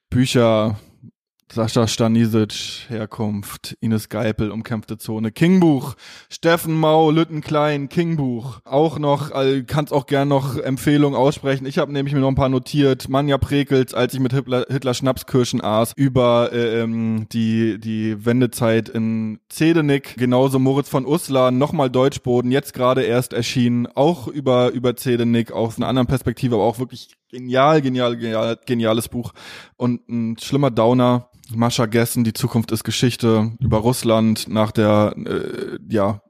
Bücher, 0.09 0.77
Sascha 1.51 1.87
Stanisic, 1.87 2.85
Herkunft, 2.89 3.75
Ines 3.81 4.07
Geipel, 4.09 4.51
umkämpfte 4.51 4.99
Zone, 4.99 5.31
Kingbuch, 5.31 5.95
Steffen 6.29 6.75
Mau, 6.75 7.09
Lüttenklein, 7.09 7.89
Kingbuch. 7.89 8.59
Auch 8.65 8.99
noch, 8.99 9.31
äh, 9.31 9.63
kannst 9.63 9.91
auch 9.91 10.05
gern 10.05 10.27
noch 10.27 10.57
Empfehlungen 10.57 11.17
aussprechen. 11.17 11.65
Ich 11.65 11.79
habe 11.79 11.91
nämlich 11.91 12.13
mir 12.13 12.19
noch 12.19 12.27
ein 12.27 12.35
paar 12.35 12.49
notiert. 12.49 13.09
Manja 13.09 13.39
Prekels, 13.39 13.95
als 13.95 14.13
ich 14.13 14.19
mit 14.19 14.31
Hitler, 14.31 14.67
Hitler 14.69 14.93
Schnapskirschen 14.93 15.61
aß, 15.61 15.93
über 15.95 16.51
äh, 16.53 16.81
ähm, 16.81 17.25
die, 17.31 17.79
die 17.79 18.23
Wendezeit 18.23 18.87
in 18.87 19.39
Zedenick. 19.49 20.17
Genauso 20.17 20.59
Moritz 20.59 20.87
von 20.87 21.07
Uslar, 21.07 21.49
nochmal 21.49 21.89
Deutschboden, 21.89 22.51
jetzt 22.51 22.75
gerade 22.75 23.01
erst 23.01 23.33
erschienen, 23.33 23.87
auch 23.87 24.27
über, 24.27 24.69
über 24.69 24.95
Zedenick, 24.95 25.51
aus 25.51 25.77
einer 25.77 25.87
anderen 25.87 26.07
Perspektive, 26.07 26.55
aber 26.55 26.65
auch 26.65 26.77
wirklich 26.77 27.09
genial, 27.29 27.81
genial, 27.81 28.17
genial, 28.17 28.59
geniales 28.65 29.07
Buch. 29.07 29.33
Und 29.77 30.07
ein 30.09 30.37
schlimmer 30.39 30.71
Downer, 30.71 31.29
Mascha 31.51 31.85
Gessen, 31.85 32.23
Die 32.23 32.33
Zukunft 32.33 32.71
ist 32.71 32.83
Geschichte, 32.83 33.51
über 33.59 33.77
Russland 33.77 34.47
nach 34.47 34.71
der, 34.71 35.13
äh, 35.17 35.77
ja, 35.89 36.21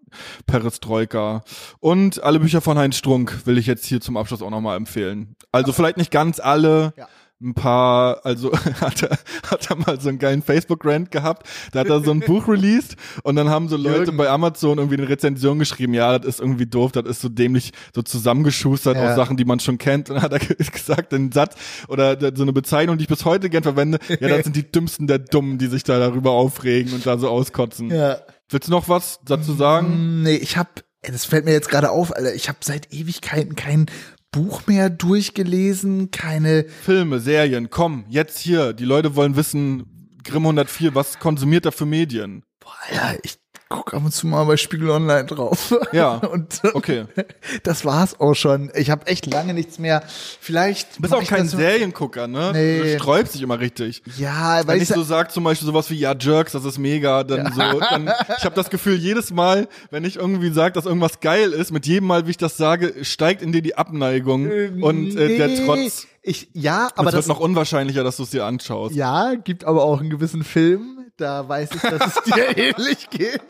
Perestroika. 0.46 1.44
Und 1.80 2.24
alle 2.24 2.40
Bücher 2.40 2.62
von 2.62 2.78
Heinz 2.78 2.98
Strunk 2.98 3.46
will 3.46 3.58
ich 3.58 3.68
jetzt 3.68 3.86
hier 3.86 4.02
zum 4.02 4.18
Abschluss 4.18 4.42
auch 4.42 4.50
nochmal 4.50 4.78
empfehlen. 4.78 5.36
Also 5.52 5.74
vielleicht 5.74 5.98
nicht 5.98 6.12
ganz 6.12 6.40
alle. 6.40 6.94
Ja. 6.98 7.08
Ein 7.42 7.54
paar, 7.54 8.26
also 8.26 8.52
hat 8.82 9.02
er, 9.04 9.18
hat 9.50 9.70
er 9.70 9.78
mal 9.78 10.02
so 10.02 10.10
einen 10.10 10.20
geilen 10.20 10.42
Facebook-Rant 10.42 11.10
gehabt, 11.10 11.48
da 11.72 11.80
hat 11.80 11.88
er 11.90 12.02
so 12.04 12.12
ein 12.12 12.20
Buch 12.20 12.50
released 12.50 12.98
und 13.24 13.38
dann 13.38 13.48
haben 13.50 13.70
so 13.70 13.78
Leute 13.78 13.98
Jürgen. 14.00 14.18
bei 14.18 14.30
Amazon 14.30 14.78
irgendwie 14.78 14.98
eine 14.98 15.08
Rezension 15.08 15.58
geschrieben, 15.58 15.94
ja, 15.94 16.20
das 16.20 16.36
ist 16.36 16.40
irgendwie 16.42 16.66
doof, 16.66 16.92
das 16.92 17.06
ist 17.06 17.22
so 17.22 17.30
dämlich 17.30 17.72
so 17.96 18.02
zusammengeschustert 18.02 18.98
Ja. 18.98 19.10
aus 19.12 19.16
Sachen, 19.16 19.38
die 19.38 19.46
man 19.46 19.62
schon 19.62 19.78
kennt. 19.78 20.10
Und 20.10 20.16
dann 20.18 20.24
hat 20.24 20.34
er 20.34 20.40
gesagt, 20.72 21.14
den 21.14 21.32
Satz 21.32 21.56
oder 21.88 22.18
so 22.36 22.44
eine 22.44 22.52
Bezeichnung, 22.52 22.98
die 22.98 23.04
ich 23.04 23.08
bis 23.10 23.24
heute 23.24 23.50
gern 23.50 23.64
verwende, 23.64 24.00
ja, 24.10 24.28
das 24.28 24.44
sind 24.44 24.58
die 24.58 24.70
Dümmsten 24.70 25.08
der 25.08 25.20
Dummen, 25.20 25.58
die 25.58 25.68
sich 25.68 25.84
da 25.84 25.98
darüber 25.98 26.32
aufregen 26.32 26.92
und 26.94 27.06
da 27.06 27.18
so 27.18 27.30
auskotzen. 27.30 27.90
ja. 27.90 28.18
Willst 28.50 28.68
du 28.68 28.72
noch 28.72 28.90
was 28.90 29.20
dazu 29.26 29.54
sagen? 29.54 30.24
Nee, 30.24 30.36
ich 30.36 30.58
hab, 30.58 30.84
das 31.04 31.24
fällt 31.24 31.46
mir 31.46 31.52
jetzt 31.52 31.70
gerade 31.70 31.92
auf, 31.92 32.14
Alter. 32.16 32.34
Ich 32.34 32.50
habe 32.50 32.58
seit 32.62 32.92
Ewigkeiten 32.92 33.56
kein 33.56 33.86
Buch 34.32 34.68
mehr 34.68 34.90
durchgelesen, 34.90 36.12
keine. 36.12 36.66
Filme, 36.66 37.20
Serien, 37.20 37.70
komm, 37.70 38.06
jetzt 38.10 38.38
hier. 38.40 38.74
Die 38.74 38.86
Leute 38.86 39.16
wollen 39.16 39.36
wissen, 39.36 40.18
Grimm 40.24 40.44
104, 40.44 40.94
was 40.94 41.20
konsumiert 41.20 41.66
er 41.66 41.72
für 41.72 41.86
Medien? 41.86 42.44
Boah, 42.60 42.74
Alter, 42.92 43.20
ich 43.24 43.38
guck 43.70 43.94
ab 43.94 44.04
und 44.04 44.12
zu 44.12 44.26
mal 44.26 44.44
bei 44.46 44.58
Spiegel 44.58 44.90
Online 44.90 45.26
drauf. 45.26 45.76
Ja, 45.92 46.16
und 46.16 46.62
okay. 46.74 47.06
das 47.64 47.86
war's 47.86 48.20
auch 48.20 48.34
schon. 48.34 48.72
Ich 48.76 48.90
habe 48.90 49.08
echt 49.08 49.26
lange 49.26 49.54
nichts 49.54 49.80
mehr. 49.80 50.04
Vielleicht. 50.40 50.98
Du 50.98 51.02
bist 51.02 51.14
auch 51.14 51.24
kein 51.24 51.48
Seriengucker, 51.48 52.28
ne? 52.28 52.52
Nee. 52.54 52.80
Du 52.80 53.00
sträubst 53.00 53.34
dich 53.34 53.42
immer 53.42 53.60
richtig. 53.60 54.04
Ja, 54.18 54.62
weil 54.66 54.76
Wenn 54.76 54.82
ich 54.82 54.90
so 54.90 55.04
sag 55.04 55.32
zum 55.32 55.44
Beispiel 55.44 55.66
sowas 55.66 55.90
wie 55.90 55.96
ja 55.96 56.16
Jerks, 56.18 56.52
das 56.52 56.66
ist 56.66 56.78
mega, 56.78 57.24
dann 57.24 57.52
so, 57.54 57.80
dann 57.80 58.12
ich 58.38 58.46
habe 58.46 58.56
das 58.56 58.70
Gefühl 58.70 58.96
jedes 58.96 59.32
Mal, 59.32 59.68
wenn 59.92 60.04
ich 60.04 60.18
irgendwie 60.18 60.52
sage, 60.52 60.74
dass 60.74 60.86
irgendwas 60.86 61.20
geil 61.20 61.52
ist, 61.52 61.72
mit 61.72 61.86
jedem 61.86 62.08
Mal, 62.08 62.28
wie 62.28 62.32
ich 62.32 62.38
das 62.38 62.58
sage, 62.58 63.04
steigt 63.04 63.42
in 63.42 63.52
dir 63.52 63.62
die 63.62 63.76
Abneigung 63.76 64.50
und 64.82 65.16
äh, 65.16 65.38
der 65.38 65.48
nee, 65.48 65.66
Trotz. 65.66 66.08
Ich, 66.22 66.50
ja, 66.54 66.90
Aber 66.96 67.10
es 67.10 67.16
wird 67.16 67.28
noch 67.28 67.40
unwahrscheinlicher, 67.40 68.04
dass 68.04 68.18
du 68.18 68.24
es 68.24 68.30
dir 68.30 68.46
anschaust. 68.46 68.94
ja, 68.94 69.36
gibt 69.36 69.64
aber 69.64 69.84
auch 69.84 70.00
einen 70.00 70.10
gewissen 70.10 70.44
Film, 70.44 70.99
da 71.20 71.48
weiß 71.48 71.70
ich, 71.76 71.82
dass 71.82 72.18
es 72.18 72.24
dir 72.24 72.58
ähnlich 72.58 73.10
geht. 73.10 73.42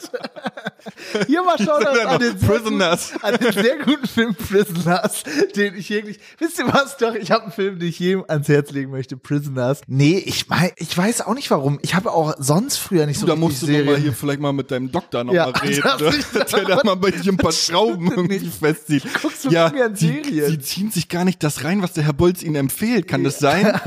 Hier 1.28 1.44
mal 1.44 1.58
schauen 1.58 1.82
ja 1.84 2.08
an 2.08 2.20
den, 2.20 2.38
Prisoners. 2.40 3.12
Guten, 3.14 3.26
an 3.26 3.38
den 3.38 3.52
sehr 3.52 3.78
guten 3.78 4.08
Film 4.08 4.36
Prisoners, 4.36 5.24
den 5.56 5.76
ich 5.76 5.90
wirklich, 5.90 6.20
wisst 6.40 6.60
ihr 6.60 6.68
was 6.68 6.98
doch, 6.98 7.14
ich 7.16 7.32
habe 7.32 7.44
einen 7.44 7.52
Film, 7.52 7.80
den 7.80 7.90
ich 7.90 8.00
jedem 8.00 8.24
ans 8.28 8.48
Herz 8.48 8.72
legen 8.72 8.92
möchte, 8.92 9.18
Prisoners. 9.18 9.82
Nee, 9.88 10.22
ich 10.26 10.48
mein, 10.50 10.72
ich 10.78 10.98
weiß 10.98 11.22
auch 11.22 11.34
nicht 11.34 11.52
warum. 11.52 11.80
Ich 11.82 11.96
habe 11.96 12.12
auch 12.12 12.36
sonst 12.40 12.78
früher 12.78 13.06
nicht 13.06 13.20
so 13.20 13.28
da 13.28 13.36
musst 13.36 13.62
du 13.62 13.68
mal 13.68 13.98
hier 13.98 14.14
vielleicht 14.14 14.40
mal 14.40 14.54
mit 14.54 14.72
deinem 14.72 14.92
Doktor 14.92 15.24
noch 15.24 15.34
Ja, 15.34 15.46
mal 15.48 15.52
reden, 15.62 15.84
ne? 16.00 16.12
der 16.34 16.66
da 16.66 16.82
mal 16.84 16.96
bei 16.96 17.12
dir 17.12 17.32
ein 17.32 17.38
paar 17.38 17.52
Schrauben 17.60 18.12
irgendwie 18.12 18.40
festzieht. 18.50 19.04
Guckst 19.22 19.46
du 19.46 19.50
ja, 19.50 19.72
sie, 19.94 20.08
Serien? 20.24 20.52
sie 20.52 20.60
ziehen 20.60 20.92
sich 20.92 21.10
gar 21.10 21.26
nicht 21.26 21.44
das 21.44 21.64
rein, 21.64 21.82
was 21.82 21.94
der 21.94 22.04
Herr 22.06 22.14
Bolz 22.14 22.42
ihnen 22.42 22.56
empfiehlt. 22.56 23.08
Kann 23.08 23.24
das 23.24 23.40
sein? 23.40 23.80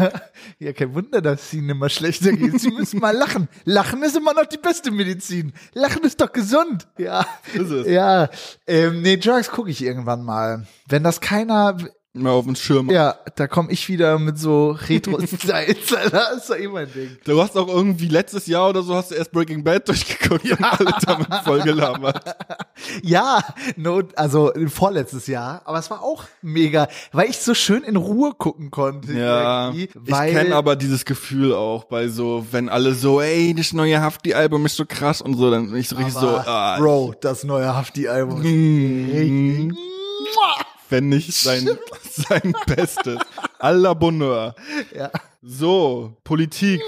Ja, 0.59 0.73
kein 0.73 0.95
Wunder, 0.95 1.21
dass 1.21 1.43
es 1.43 1.55
ihnen 1.55 1.71
immer 1.71 1.89
schlechter 1.89 2.33
geht. 2.33 2.61
Sie 2.61 2.71
müssen 2.71 3.01
mal 3.01 3.17
lachen. 3.17 3.49
Lachen 3.73 4.02
ist 4.02 4.17
immer 4.17 4.35
noch 4.35 4.47
die 4.47 4.59
beste 4.59 4.91
Medizin. 4.91 5.52
Lachen 5.73 6.05
ist 6.05 6.21
doch 6.21 6.31
gesund. 6.33 6.87
Ja. 6.99 7.26
Ist 7.55 7.71
es. 7.71 7.87
Ja. 7.88 8.29
Ähm, 8.67 9.02
nee, 9.02 9.17
Drugs 9.17 9.50
gucke 9.50 9.71
ich 9.71 9.83
irgendwann 9.83 10.23
mal. 10.23 10.67
Wenn 10.88 11.02
das 11.02 11.21
keiner. 11.21 11.76
Mal 12.14 12.31
auf 12.31 12.45
den 12.45 12.57
Schirm. 12.57 12.90
Ja, 12.90 13.14
da 13.37 13.47
komme 13.47 13.73
ich 13.73 13.88
wieder 13.88 14.19
mit 14.19 14.38
so 14.38 14.73
Retro-Styles. 14.73 15.92
Alter. 15.95 16.33
ist 16.37 16.50
doch 16.50 16.57
eh 16.59 16.69
mein 16.69 16.92
Ding. 16.92 17.16
Du 17.25 17.40
hast 17.40 17.57
auch 17.57 17.69
irgendwie 17.69 18.09
letztes 18.09 18.47
Jahr 18.47 18.69
oder 18.69 18.83
so 18.83 18.95
hast 18.95 19.12
du 19.12 19.14
erst 19.14 19.33
Breaking 19.33 19.64
Bad 19.64 19.88
durchgeguckt 19.88 20.45
und 20.45 20.62
alle 20.62 20.95
damit 21.07 21.35
voll 21.45 21.62
gelabert. 21.62 22.23
Ja, 23.02 23.42
no, 23.76 24.02
also 24.16 24.50
vorletztes 24.66 25.28
Jahr, 25.28 25.62
aber 25.66 25.78
es 25.78 25.88
war 25.90 26.02
auch 26.02 26.25
mega, 26.40 26.88
weil 27.12 27.31
ich 27.31 27.38
so 27.38 27.54
schön 27.54 27.85
in 27.85 27.97
Ruhe 27.97 28.33
gucken 28.37 28.71
konnte. 28.71 29.12
Ja, 29.12 29.66
irgendwie, 29.69 29.85
ich 29.85 30.11
weil, 30.11 30.33
kenne 30.33 30.57
aber 30.57 30.75
dieses 30.75 31.04
Gefühl 31.04 31.54
auch 31.54 31.85
bei 31.85 32.09
so, 32.09 32.45
wenn 32.50 32.69
alle 32.69 32.95
so, 32.95 33.21
ey, 33.21 33.54
das 33.54 33.73
neue 33.73 34.00
Hafti-Album 34.00 34.66
ist 34.66 34.76
so 34.76 34.85
krass 34.87 35.21
und 35.23 35.35
so, 35.35 35.50
dann 35.50 35.71
bin 35.71 35.81
ich 35.81 35.88
so 35.88 35.97
richtig 35.97 36.14
so, 36.14 36.28
ah, 36.28 36.76
Bro, 36.78 37.14
das 37.21 37.45
neue 37.45 37.73
Hafti-Album. 37.73 38.40
mm, 38.40 39.71
Richtig. 39.71 39.78
Wenn 40.93 41.09
nicht 41.09 41.33
sein, 41.43 41.69
sein 42.09 42.55
Bestes. 42.67 43.19
Aller 43.59 43.95
Bonheur. 43.97 44.55
Ja, 44.97 45.11
So, 45.43 46.17
Politik. 46.23 46.81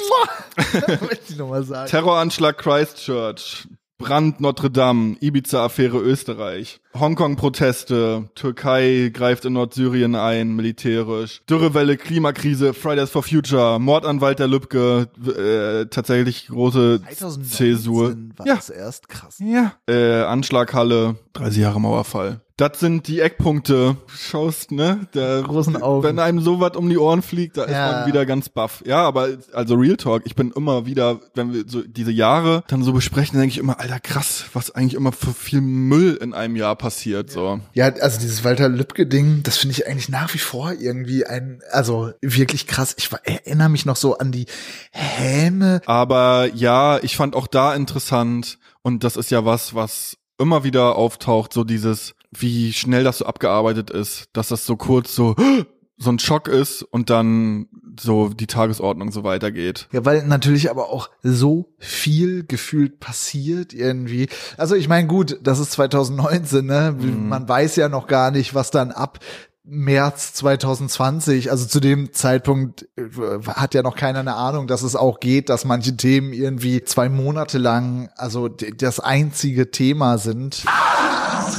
möchte 1.00 1.32
ich 1.32 1.36
nochmal 1.36 1.64
sagen. 1.64 1.90
Terroranschlag 1.90 2.56
Christchurch. 2.58 3.66
Brand 3.96 4.40
Notre 4.40 4.70
Dame, 4.70 5.16
Ibiza-Affäre 5.20 5.98
Österreich, 5.98 6.80
Hongkong-Proteste, 6.98 8.28
Türkei 8.34 9.10
greift 9.14 9.44
in 9.44 9.52
Nordsyrien 9.54 10.16
ein, 10.16 10.56
militärisch, 10.56 11.42
Dürrewelle, 11.48 11.96
Klimakrise, 11.96 12.74
Fridays 12.74 13.10
for 13.10 13.22
Future, 13.22 13.78
Mord 13.78 14.04
an 14.04 14.20
Walter 14.20 14.48
Lübcke, 14.48 15.08
äh, 15.26 15.86
tatsächlich 15.88 16.48
große 16.48 17.00
2019 17.02 17.44
Zäsur. 17.44 18.16
war 18.36 18.46
Ja. 18.46 18.56
das 18.56 18.68
erst 18.68 19.08
krass. 19.08 19.36
Ja. 19.38 19.72
Äh, 19.88 20.22
Anschlaghalle, 20.22 21.16
30 21.34 21.60
Jahre 21.62 21.80
Mauerfall. 21.80 22.40
Das 22.56 22.78
sind 22.78 23.08
die 23.08 23.18
Eckpunkte. 23.18 23.96
Schaust, 24.06 24.70
ne? 24.70 25.08
Der, 25.12 25.42
Großen 25.42 25.76
Augen. 25.82 26.04
Wenn 26.04 26.20
einem 26.20 26.38
so 26.40 26.60
was 26.60 26.76
um 26.76 26.88
die 26.88 26.96
Ohren 26.98 27.20
fliegt, 27.22 27.56
da 27.56 27.64
ist 27.64 27.72
Ja. 27.72 27.90
man 27.90 28.06
wieder 28.06 28.24
ganz 28.26 28.48
baff. 28.48 28.84
Ja, 28.86 28.98
aber 29.04 29.30
also 29.52 29.74
Real 29.74 29.96
Talk, 29.96 30.22
ich 30.24 30.36
bin 30.36 30.52
immer 30.52 30.86
wieder, 30.86 31.18
wenn 31.34 31.52
wir 31.52 31.64
so 31.66 31.82
diese 31.82 32.12
Jahre 32.12 32.62
dann 32.68 32.84
so 32.84 32.92
besprechen, 32.92 33.40
denke 33.40 33.50
ich 33.50 33.58
immer, 33.58 33.80
Alter, 33.80 33.98
krass, 33.98 34.44
was 34.52 34.70
eigentlich 34.70 34.94
immer 34.94 35.10
für 35.10 35.32
viel 35.34 35.60
Müll 35.60 36.14
in 36.14 36.32
einem 36.32 36.54
Jahr 36.54 36.76
passiert. 36.76 37.28
So. 37.32 37.58
Ja, 37.72 37.86
also 37.86 38.20
dieses 38.20 38.44
Walter 38.44 38.68
Lübcke-Ding, 38.68 39.42
das 39.42 39.56
finde 39.56 39.72
ich 39.72 39.88
eigentlich 39.88 40.08
nach 40.08 40.32
wie 40.32 40.38
vor 40.38 40.72
irgendwie 40.78 41.26
ein, 41.26 41.60
also 41.72 42.12
wirklich 42.22 42.68
krass. 42.68 42.94
Ich 42.96 43.10
erinnere 43.24 43.68
mich 43.68 43.84
noch 43.84 43.96
so 43.96 44.18
an 44.18 44.30
die 44.30 44.46
Häme. 44.92 45.80
Aber 45.86 46.48
ja, 46.54 47.00
ich 47.02 47.16
fand 47.16 47.34
auch 47.34 47.48
da 47.48 47.74
interessant, 47.74 48.58
und 48.82 49.02
das 49.02 49.16
ist 49.16 49.30
ja 49.30 49.44
was, 49.44 49.74
was 49.74 50.18
immer 50.38 50.64
wieder 50.64 50.96
auftaucht, 50.96 51.52
so 51.52 51.64
dieses, 51.64 52.14
wie 52.32 52.72
schnell 52.72 53.04
das 53.04 53.18
so 53.18 53.26
abgearbeitet 53.26 53.90
ist, 53.90 54.28
dass 54.32 54.48
das 54.48 54.66
so 54.66 54.76
kurz 54.76 55.14
so, 55.14 55.36
so 55.96 56.10
ein 56.10 56.18
Schock 56.18 56.48
ist 56.48 56.82
und 56.82 57.10
dann 57.10 57.68
so 57.98 58.28
die 58.28 58.48
Tagesordnung 58.48 59.12
so 59.12 59.22
weitergeht. 59.22 59.88
Ja, 59.92 60.04
weil 60.04 60.26
natürlich 60.26 60.70
aber 60.70 60.90
auch 60.90 61.08
so 61.22 61.72
viel 61.78 62.44
gefühlt 62.44 62.98
passiert 62.98 63.72
irgendwie. 63.72 64.28
Also 64.56 64.74
ich 64.74 64.88
meine, 64.88 65.06
gut, 65.06 65.38
das 65.42 65.60
ist 65.60 65.72
2019, 65.72 66.66
ne? 66.66 66.96
Man 66.98 67.48
weiß 67.48 67.76
ja 67.76 67.88
noch 67.88 68.08
gar 68.08 68.32
nicht, 68.32 68.54
was 68.54 68.72
dann 68.72 68.90
ab 68.90 69.20
März 69.66 70.34
2020, 70.34 71.50
also 71.50 71.66
zu 71.66 71.80
dem 71.80 72.12
Zeitpunkt 72.12 72.86
äh, 72.96 73.02
hat 73.46 73.72
ja 73.72 73.82
noch 73.82 73.96
keiner 73.96 74.20
eine 74.20 74.34
Ahnung, 74.34 74.66
dass 74.66 74.82
es 74.82 74.94
auch 74.94 75.20
geht, 75.20 75.48
dass 75.48 75.64
manche 75.64 75.96
Themen 75.96 76.34
irgendwie 76.34 76.84
zwei 76.84 77.08
Monate 77.08 77.56
lang, 77.56 78.10
also 78.16 78.48
das 78.48 79.00
einzige 79.00 79.70
Thema 79.70 80.18
sind. 80.18 80.64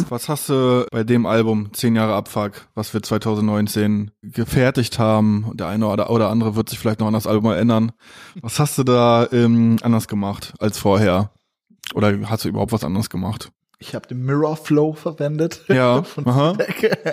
Was 0.10 0.30
hast 0.30 0.50
du 0.50 0.86
bei 0.92 1.04
dem 1.04 1.26
Album 1.26 1.74
10 1.74 1.96
Jahre 1.96 2.14
Abfuck, 2.14 2.68
was 2.76 2.94
wir 2.94 3.02
2019 3.02 4.12
gefertigt 4.22 5.00
haben? 5.00 5.52
Der 5.56 5.68
eine 5.68 5.88
oder, 5.88 6.30
andere 6.30 6.56
wird 6.56 6.70
sich 6.70 6.78
vielleicht 6.78 7.00
noch 7.00 7.08
an 7.08 7.14
das 7.14 7.28
Album 7.28 7.52
erinnern. 7.52 7.92
Was 8.42 8.60
hast 8.60 8.78
du 8.78 8.84
da 8.84 9.28
ähm, 9.32 9.78
anders 9.82 10.08
gemacht 10.08 10.54
als 10.60 10.78
vorher? 10.78 11.32
Oder 11.94 12.18
hast 12.30 12.46
du 12.46 12.50
überhaupt 12.50 12.72
was 12.72 12.84
anderes 12.84 13.10
gemacht? 13.10 13.52
Ich 13.80 13.94
habe 13.96 14.08
den 14.08 14.24
Mirror 14.26 14.58
Flow 14.58 14.94
verwendet. 14.94 15.64
Ja, 15.68 16.04
Von 16.04 16.28
aha. 16.28 16.58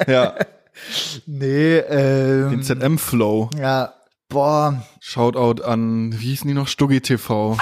Ja, 0.06 0.34
nee, 1.26 1.76
ähm, 1.78 2.50
den 2.50 2.62
ZM-Flow. 2.62 3.50
ja, 3.58 3.92
boah, 4.28 4.82
Shoutout 5.00 5.62
an, 5.62 6.12
wie 6.18 6.30
hießen 6.30 6.48
die 6.48 6.54
noch? 6.54 6.68
Stuggi 6.68 7.00
TV. 7.00 7.56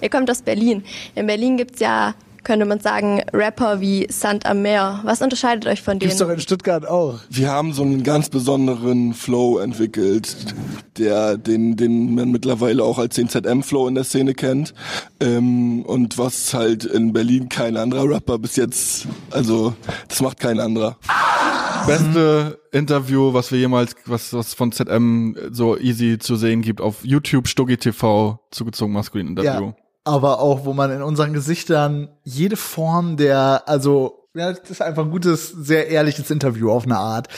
Ihr 0.00 0.10
kommt 0.10 0.30
aus 0.30 0.42
Berlin. 0.42 0.84
In 1.14 1.26
Berlin 1.26 1.56
gibt's 1.56 1.80
ja, 1.80 2.14
könnte 2.48 2.64
man 2.64 2.80
sagen, 2.80 3.22
Rapper 3.34 3.82
wie 3.82 4.06
Sand 4.10 4.46
am 4.46 4.62
Meer. 4.62 5.00
Was 5.04 5.20
unterscheidet 5.20 5.66
euch 5.66 5.82
von 5.82 5.98
denen? 5.98 6.08
gibt's 6.08 6.16
doch 6.16 6.30
in 6.30 6.40
Stuttgart 6.40 6.88
auch. 6.88 7.20
Wir 7.28 7.50
haben 7.50 7.74
so 7.74 7.82
einen 7.82 8.02
ganz 8.04 8.30
besonderen 8.30 9.12
Flow 9.12 9.58
entwickelt, 9.58 10.54
der 10.96 11.36
den, 11.36 11.76
den 11.76 12.14
man 12.14 12.30
mittlerweile 12.30 12.84
auch 12.84 12.98
als 12.98 13.16
den 13.16 13.28
ZM-Flow 13.28 13.86
in 13.86 13.96
der 13.96 14.04
Szene 14.04 14.32
kennt. 14.32 14.72
Ähm, 15.20 15.82
und 15.82 16.16
was 16.16 16.54
halt 16.54 16.86
in 16.86 17.12
Berlin 17.12 17.50
kein 17.50 17.76
anderer 17.76 18.08
Rapper 18.08 18.38
bis 18.38 18.56
jetzt, 18.56 19.06
also 19.30 19.74
das 20.08 20.22
macht 20.22 20.40
kein 20.40 20.58
anderer. 20.58 20.96
Beste 21.86 22.58
Interview, 22.72 23.34
was 23.34 23.52
wir 23.52 23.58
jemals, 23.58 23.94
was, 24.06 24.32
was 24.32 24.54
von 24.54 24.72
ZM 24.72 25.36
so 25.50 25.76
easy 25.76 26.18
zu 26.18 26.36
sehen 26.36 26.62
gibt, 26.62 26.80
auf 26.80 27.04
YouTube 27.04 27.46
Stuggi 27.46 27.76
TV, 27.76 28.40
zugezogen 28.50 28.94
maskulin 28.94 29.28
Interview. 29.28 29.66
Ja, 29.66 29.74
aber 30.08 30.40
auch, 30.40 30.64
wo 30.64 30.72
man 30.72 30.90
in 30.90 31.02
unseren 31.02 31.34
Gesichtern 31.34 32.08
jede 32.24 32.56
Form 32.56 33.16
der, 33.16 33.62
also, 33.66 34.24
ja, 34.34 34.52
das 34.52 34.70
ist 34.70 34.82
einfach 34.82 35.04
ein 35.04 35.10
gutes, 35.10 35.48
sehr 35.50 35.88
ehrliches 35.88 36.30
Interview 36.30 36.70
auf 36.70 36.84
eine 36.84 36.96
Art. 36.96 37.28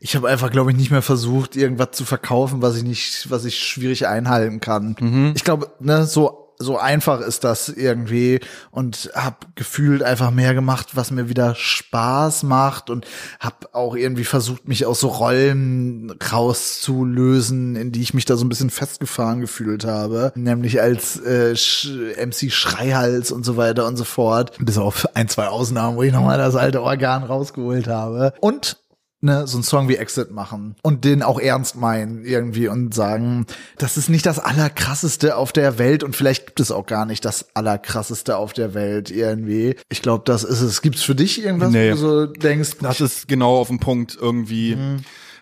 Ich 0.00 0.14
habe 0.14 0.28
einfach, 0.28 0.50
glaube 0.50 0.70
ich, 0.70 0.76
nicht 0.76 0.90
mehr 0.90 1.02
versucht, 1.02 1.56
irgendwas 1.56 1.90
zu 1.92 2.04
verkaufen, 2.04 2.62
was 2.62 2.76
ich 2.76 2.84
nicht, 2.84 3.30
was 3.30 3.44
ich 3.44 3.58
schwierig 3.58 4.06
einhalten 4.06 4.60
kann. 4.60 5.32
Ich 5.34 5.44
glaube, 5.44 5.72
ne, 5.80 6.06
so 6.06 6.41
so 6.62 6.78
einfach 6.78 7.20
ist 7.20 7.44
das 7.44 7.68
irgendwie 7.68 8.40
und 8.70 9.10
hab 9.14 9.54
gefühlt 9.56 10.02
einfach 10.02 10.30
mehr 10.30 10.54
gemacht, 10.54 10.90
was 10.94 11.10
mir 11.10 11.28
wieder 11.28 11.54
Spaß 11.54 12.42
macht 12.44 12.90
und 12.90 13.06
hab 13.40 13.70
auch 13.72 13.94
irgendwie 13.94 14.24
versucht, 14.24 14.68
mich 14.68 14.86
aus 14.86 15.00
so 15.00 15.08
Rollen 15.08 16.12
rauszulösen, 16.32 17.76
in 17.76 17.92
die 17.92 18.02
ich 18.02 18.14
mich 18.14 18.24
da 18.24 18.36
so 18.36 18.44
ein 18.44 18.48
bisschen 18.48 18.70
festgefahren 18.70 19.40
gefühlt 19.40 19.84
habe, 19.84 20.32
nämlich 20.34 20.80
als 20.80 21.20
äh, 21.20 21.52
MC 21.52 22.52
Schreihals 22.52 23.32
und 23.32 23.44
so 23.44 23.56
weiter 23.56 23.86
und 23.86 23.96
so 23.96 24.04
fort, 24.04 24.56
bis 24.58 24.78
auf 24.78 25.08
ein, 25.14 25.28
zwei 25.28 25.48
Ausnahmen, 25.48 25.96
wo 25.96 26.02
ich 26.02 26.12
nochmal 26.12 26.38
das 26.38 26.56
alte 26.56 26.82
Organ 26.82 27.22
rausgeholt 27.22 27.88
habe. 27.88 28.32
Und 28.40 28.81
ne, 29.22 29.46
so 29.46 29.56
einen 29.56 29.62
Song 29.64 29.88
wie 29.88 29.96
Exit 29.96 30.30
machen 30.30 30.76
und 30.82 31.04
den 31.04 31.22
auch 31.22 31.38
ernst 31.40 31.76
meinen 31.76 32.24
irgendwie 32.24 32.68
und 32.68 32.92
sagen, 32.92 33.46
das 33.78 33.96
ist 33.96 34.10
nicht 34.10 34.26
das 34.26 34.38
allerkrasseste 34.38 35.36
auf 35.36 35.52
der 35.52 35.78
Welt 35.78 36.02
und 36.04 36.14
vielleicht 36.14 36.46
gibt 36.46 36.60
es 36.60 36.70
auch 36.70 36.84
gar 36.86 37.06
nicht 37.06 37.24
das 37.24 37.54
allerkrasseste 37.54 38.36
auf 38.36 38.52
der 38.52 38.74
Welt 38.74 39.10
irgendwie. 39.10 39.76
Ich 39.88 40.02
glaube, 40.02 40.24
das 40.26 40.44
ist 40.44 40.60
es. 40.60 40.82
Gibt's 40.82 41.02
für 41.02 41.14
dich 41.14 41.42
irgendwas, 41.42 41.70
Nee. 41.72 41.90
wo 41.92 41.94
du 41.94 42.00
so 42.00 42.26
denkst, 42.26 42.70
Das 42.80 43.00
ist 43.00 43.28
genau 43.28 43.58
auf 43.58 43.68
den 43.68 43.78
Punkt 43.78 44.18
irgendwie 44.20 44.76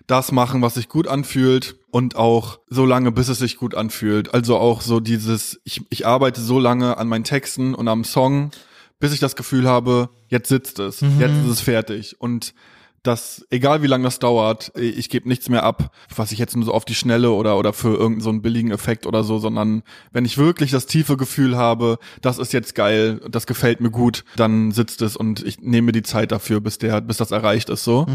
das 0.07 0.33
machen, 0.33 0.61
was 0.61 0.75
sich 0.75 0.89
gut 0.89 1.07
anfühlt 1.07 1.77
und 1.91 2.17
auch 2.17 2.59
so 2.69 2.85
lange, 2.85 3.13
bis 3.13 3.29
es 3.29 3.39
sich 3.39 3.57
gut 3.57 3.75
anfühlt. 3.75 4.35
Also 4.35 4.57
auch 4.59 4.83
so 4.83 4.99
dieses, 5.01 5.61
ich, 5.65 5.83
ich 5.89 6.07
arbeite 6.07 6.41
so 6.41 6.59
lange 6.59 6.99
an 6.99 7.07
meinen 7.09 7.25
Texten 7.25 7.75
und 7.75 7.87
am 7.89 8.03
Song, 8.05 8.51
bis 8.99 9.13
ich 9.13 9.21
das 9.21 9.37
Gefühl 9.37 9.69
habe, 9.69 10.09
jetzt 10.29 10.49
sitzt 10.49 10.81
es, 10.81 11.01
jetzt 11.01 11.37
ist 11.45 11.49
es 11.51 11.61
fertig 11.61 12.17
und 12.21 12.55
das, 13.03 13.47
egal 13.51 13.83
wie 13.83 13.87
lange 13.87 14.05
das 14.05 14.19
dauert, 14.19 14.73
ich 14.77 15.09
gebe 15.09 15.27
nichts 15.27 15.49
mehr 15.49 15.63
ab, 15.63 15.95
was 16.15 16.33
ich 16.33 16.39
jetzt 16.39 16.55
nur 16.55 16.67
so 16.67 16.75
auf 16.75 16.85
die 16.85 16.95
Schnelle 16.95 17.31
oder, 17.31 17.57
oder 17.57 17.73
für 17.73 17.95
irgendeinen 17.95 18.21
so 18.21 18.29
einen 18.29 18.43
billigen 18.43 18.71
Effekt 18.71 19.07
oder 19.07 19.25
so, 19.25 19.39
sondern 19.39 19.83
wenn 20.13 20.27
ich 20.27 20.37
wirklich 20.37 20.71
das 20.71 20.85
tiefe 20.87 21.17
Gefühl 21.17 21.57
habe, 21.57 21.99
das 22.21 22.39
ist 22.39 22.53
jetzt 22.53 22.75
geil, 22.75 23.21
das 23.31 23.47
gefällt 23.47 23.81
mir 23.81 23.91
gut, 23.91 24.25
dann 24.37 24.73
sitzt 24.73 25.01
es 25.01 25.17
und 25.17 25.43
ich 25.43 25.61
nehme 25.61 25.87
mir 25.87 25.93
die 25.93 26.03
Zeit 26.03 26.31
dafür, 26.31 26.61
bis 26.61 26.77
der, 26.77 27.01
bis 27.01 27.17
das 27.17 27.31
erreicht 27.31 27.71
ist, 27.71 27.85
so. 27.85 28.07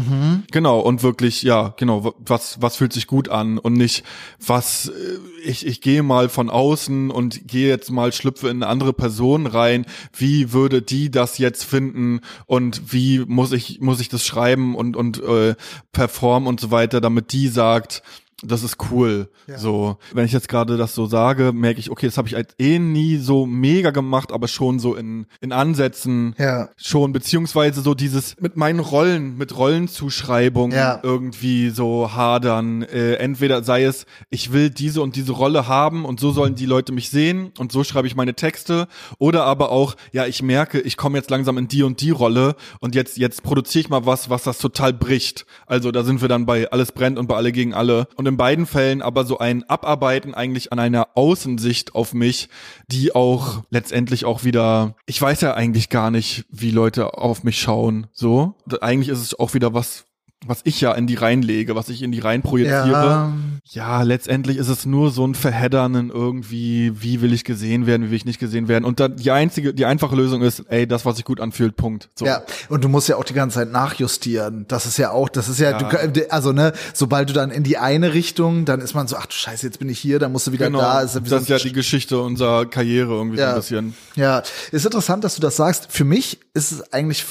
Genau, 0.52 0.78
und 0.78 1.02
wirklich, 1.02 1.42
ja, 1.42 1.74
genau, 1.76 2.14
was, 2.18 2.62
was 2.62 2.76
fühlt 2.76 2.92
sich 2.92 3.08
gut 3.08 3.28
an 3.28 3.58
und 3.58 3.72
nicht, 3.72 4.04
was, 4.44 4.88
äh, 4.88 5.18
ich, 5.44 5.66
ich 5.66 5.80
gehe 5.80 6.04
mal 6.04 6.28
von 6.28 6.48
außen 6.48 7.10
und 7.10 7.48
gehe 7.48 7.68
jetzt 7.68 7.90
mal, 7.90 8.12
schlüpfe 8.12 8.48
in 8.48 8.62
eine 8.62 8.70
andere 8.70 8.92
Person 8.92 9.46
rein, 9.46 9.84
wie 10.16 10.52
würde 10.52 10.80
die 10.80 11.10
das 11.10 11.38
jetzt 11.38 11.64
finden 11.64 12.20
und 12.46 12.92
wie 12.92 13.24
muss 13.26 13.50
ich, 13.50 13.80
muss 13.80 13.98
ich 14.00 14.08
das 14.08 14.24
schreiben 14.24 14.75
und, 14.76 14.96
und 14.96 15.22
äh, 15.22 15.54
performen 15.92 16.48
und 16.48 16.60
so 16.60 16.70
weiter, 16.70 17.00
damit 17.00 17.32
die 17.32 17.48
sagt, 17.48 18.02
das 18.46 18.62
ist 18.62 18.76
cool. 18.90 19.28
So, 19.56 19.96
wenn 20.12 20.24
ich 20.24 20.32
jetzt 20.32 20.48
gerade 20.48 20.76
das 20.76 20.94
so 20.94 21.06
sage, 21.06 21.52
merke 21.52 21.80
ich, 21.80 21.90
okay, 21.90 22.06
das 22.06 22.16
habe 22.18 22.28
ich 22.28 22.36
als 22.36 22.54
eh 22.58 22.78
nie 22.78 23.16
so 23.16 23.46
mega 23.46 23.90
gemacht, 23.90 24.32
aber 24.32 24.48
schon 24.48 24.78
so 24.78 24.94
in, 24.94 25.26
in 25.40 25.52
Ansätzen 25.52 26.34
Ja. 26.38 26.68
schon, 26.76 27.12
beziehungsweise 27.12 27.80
so 27.80 27.94
dieses 27.94 28.36
mit 28.40 28.56
meinen 28.56 28.80
Rollen, 28.80 29.36
mit 29.36 29.56
Rollenzuschreibungen 29.56 30.76
Ja. 30.76 31.00
irgendwie 31.02 31.70
so 31.70 32.12
hadern. 32.14 32.82
Äh, 32.82 33.14
entweder 33.14 33.62
sei 33.62 33.84
es, 33.84 34.06
ich 34.30 34.52
will 34.52 34.70
diese 34.70 35.02
und 35.02 35.16
diese 35.16 35.32
Rolle 35.32 35.68
haben 35.68 36.04
und 36.04 36.20
so 36.20 36.30
sollen 36.32 36.54
die 36.54 36.66
Leute 36.66 36.92
mich 36.92 37.10
sehen 37.10 37.52
und 37.58 37.72
so 37.72 37.84
schreibe 37.84 38.06
ich 38.06 38.16
meine 38.16 38.34
Texte. 38.34 38.88
Oder 39.18 39.44
aber 39.44 39.70
auch, 39.70 39.94
ja, 40.12 40.26
ich 40.26 40.42
merke, 40.42 40.80
ich 40.80 40.96
komme 40.96 41.18
jetzt 41.18 41.30
langsam 41.30 41.58
in 41.58 41.68
die 41.68 41.82
und 41.82 42.00
die 42.00 42.10
Rolle 42.10 42.56
und 42.80 42.94
jetzt, 42.94 43.16
jetzt 43.16 43.42
produziere 43.42 43.80
ich 43.80 43.88
mal 43.88 44.06
was, 44.06 44.30
was 44.30 44.42
das 44.42 44.58
total 44.58 44.92
bricht. 44.92 45.46
Also 45.66 45.90
da 45.92 46.04
sind 46.04 46.20
wir 46.20 46.28
dann 46.28 46.46
bei 46.46 46.70
Alles 46.70 46.92
brennt 46.92 47.18
und 47.18 47.26
bei 47.26 47.36
Alle 47.36 47.52
gegen 47.52 47.74
alle. 47.74 48.06
Und 48.16 48.26
in 48.36 48.38
beiden 48.38 48.66
Fällen 48.66 49.00
aber 49.00 49.24
so 49.24 49.38
ein 49.38 49.64
Abarbeiten 49.64 50.34
eigentlich 50.34 50.70
an 50.70 50.78
einer 50.78 51.08
Außensicht 51.14 51.94
auf 51.94 52.12
mich, 52.12 52.50
die 52.86 53.14
auch 53.14 53.62
letztendlich 53.70 54.26
auch 54.26 54.44
wieder, 54.44 54.94
ich 55.06 55.20
weiß 55.22 55.40
ja 55.40 55.54
eigentlich 55.54 55.88
gar 55.88 56.10
nicht, 56.10 56.44
wie 56.50 56.70
Leute 56.70 57.16
auf 57.16 57.44
mich 57.44 57.58
schauen, 57.58 58.08
so. 58.12 58.54
Eigentlich 58.82 59.08
ist 59.08 59.22
es 59.22 59.38
auch 59.38 59.54
wieder 59.54 59.72
was, 59.72 60.04
was 60.48 60.60
ich 60.64 60.80
ja 60.80 60.92
in 60.92 61.06
die 61.06 61.14
reinlege, 61.14 61.74
was 61.76 61.88
ich 61.88 62.02
in 62.02 62.12
die 62.12 62.20
rein 62.20 62.42
projiziere. 62.42 62.90
Ja. 62.90 63.32
Ja, 63.68 64.02
letztendlich 64.02 64.58
ist 64.58 64.68
es 64.68 64.86
nur 64.86 65.10
so 65.10 65.26
ein 65.26 65.34
Verheddern 65.34 66.10
irgendwie, 66.10 66.92
wie 67.02 67.20
will 67.20 67.32
ich 67.32 67.42
gesehen 67.44 67.86
werden, 67.86 68.06
wie 68.06 68.10
will 68.10 68.16
ich 68.16 68.24
nicht 68.24 68.38
gesehen 68.38 68.68
werden. 68.68 68.84
Und 68.84 69.00
dann 69.00 69.16
die 69.16 69.30
einzige, 69.32 69.74
die 69.74 69.84
einfache 69.86 70.14
Lösung 70.14 70.42
ist, 70.42 70.62
ey, 70.68 70.86
das, 70.86 71.04
was 71.04 71.16
sich 71.16 71.24
gut 71.24 71.40
anfühlt, 71.40 71.76
Punkt. 71.76 72.08
So. 72.14 72.26
Ja, 72.26 72.42
und 72.68 72.84
du 72.84 72.88
musst 72.88 73.08
ja 73.08 73.16
auch 73.16 73.24
die 73.24 73.34
ganze 73.34 73.56
Zeit 73.56 73.72
nachjustieren. 73.72 74.66
Das 74.68 74.86
ist 74.86 74.98
ja 74.98 75.10
auch, 75.10 75.28
das 75.28 75.48
ist 75.48 75.58
ja, 75.58 75.70
Ja. 75.72 76.06
Du, 76.06 76.30
also 76.30 76.52
ne, 76.52 76.72
sobald 76.94 77.28
du 77.28 77.32
dann 77.32 77.50
in 77.50 77.64
die 77.64 77.76
eine 77.78 78.14
Richtung, 78.14 78.64
dann 78.66 78.80
ist 78.80 78.94
man 78.94 79.08
so, 79.08 79.16
ach 79.16 79.26
du 79.26 79.32
Scheiße, 79.34 79.66
jetzt 79.66 79.78
bin 79.80 79.88
ich 79.88 79.98
hier, 79.98 80.18
dann 80.20 80.30
musst 80.32 80.46
du 80.46 80.52
wieder 80.52 80.66
Genau, 80.66 80.78
da. 80.80 81.02
das 81.02 81.16
ist, 81.16 81.26
so 81.28 81.36
ein 81.36 81.44
ja 81.46 81.58
die 81.58 81.72
Geschichte 81.72 82.20
unserer 82.20 82.66
Karriere 82.66 83.14
irgendwie 83.14 83.36
so 83.38 83.42
Ja. 83.42 83.50
ein 83.50 83.56
bisschen. 83.56 83.94
Ja, 84.14 84.42
ist 84.70 84.84
interessant, 84.84 85.24
dass 85.24 85.34
du 85.34 85.40
das 85.40 85.56
sagst. 85.56 85.88
Für 85.90 86.04
mich 86.04 86.38
ist 86.54 86.70
es 86.72 86.92
eigentlich, 86.92 87.24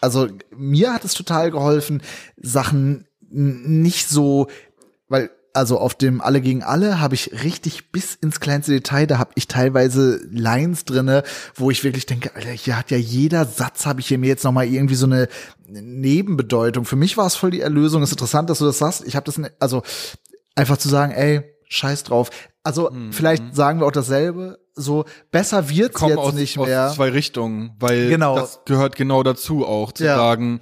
also 0.00 0.28
mir 0.50 0.92
hat 0.92 1.04
es 1.04 1.14
total 1.14 1.50
geholfen, 1.50 2.02
Sachen 2.36 3.06
nicht 3.30 4.08
so, 4.08 4.48
weil 5.08 5.30
also 5.52 5.78
auf 5.78 5.94
dem 5.94 6.20
Alle 6.20 6.40
gegen 6.40 6.62
Alle 6.62 7.00
habe 7.00 7.14
ich 7.14 7.42
richtig 7.42 7.90
bis 7.90 8.14
ins 8.14 8.40
kleinste 8.40 8.72
Detail, 8.72 9.06
da 9.06 9.18
habe 9.18 9.32
ich 9.34 9.48
teilweise 9.48 10.20
Lines 10.30 10.84
drinne, 10.84 11.24
wo 11.54 11.70
ich 11.70 11.82
wirklich 11.82 12.06
denke, 12.06 12.34
Alter, 12.34 12.50
hier 12.50 12.78
hat 12.78 12.90
ja 12.90 12.96
jeder 12.96 13.44
Satz, 13.44 13.86
habe 13.86 14.00
ich 14.00 14.06
hier 14.06 14.18
mir 14.18 14.28
jetzt 14.28 14.44
noch 14.44 14.52
mal 14.52 14.66
irgendwie 14.66 14.94
so 14.94 15.06
eine 15.06 15.28
Nebenbedeutung. 15.66 16.84
Für 16.84 16.96
mich 16.96 17.16
war 17.16 17.26
es 17.26 17.36
voll 17.36 17.50
die 17.50 17.60
Erlösung. 17.60 18.02
ist 18.02 18.12
interessant, 18.12 18.50
dass 18.50 18.58
du 18.58 18.64
das 18.64 18.78
sagst. 18.78 19.04
Ich 19.06 19.16
habe 19.16 19.26
das, 19.26 19.38
ne- 19.38 19.52
also 19.58 19.82
einfach 20.54 20.76
zu 20.76 20.88
sagen, 20.88 21.12
ey, 21.12 21.42
scheiß 21.68 22.04
drauf. 22.04 22.30
Also 22.62 22.90
vielleicht 23.10 23.54
sagen 23.54 23.80
wir 23.80 23.86
auch 23.86 23.92
dasselbe. 23.92 24.58
So 24.74 25.04
besser 25.30 25.68
wird's 25.68 25.94
Kommen 25.94 26.10
jetzt 26.10 26.18
aus, 26.18 26.34
nicht 26.34 26.58
aus 26.58 26.66
mehr. 26.66 26.92
zwei 26.94 27.08
Richtungen, 27.10 27.72
weil 27.80 28.08
Genau. 28.08 28.36
das 28.36 28.60
gehört 28.66 28.96
genau 28.96 29.22
dazu 29.22 29.66
auch, 29.66 29.92
zu 29.92 30.04
Ja. 30.04 30.16
sagen, 30.16 30.60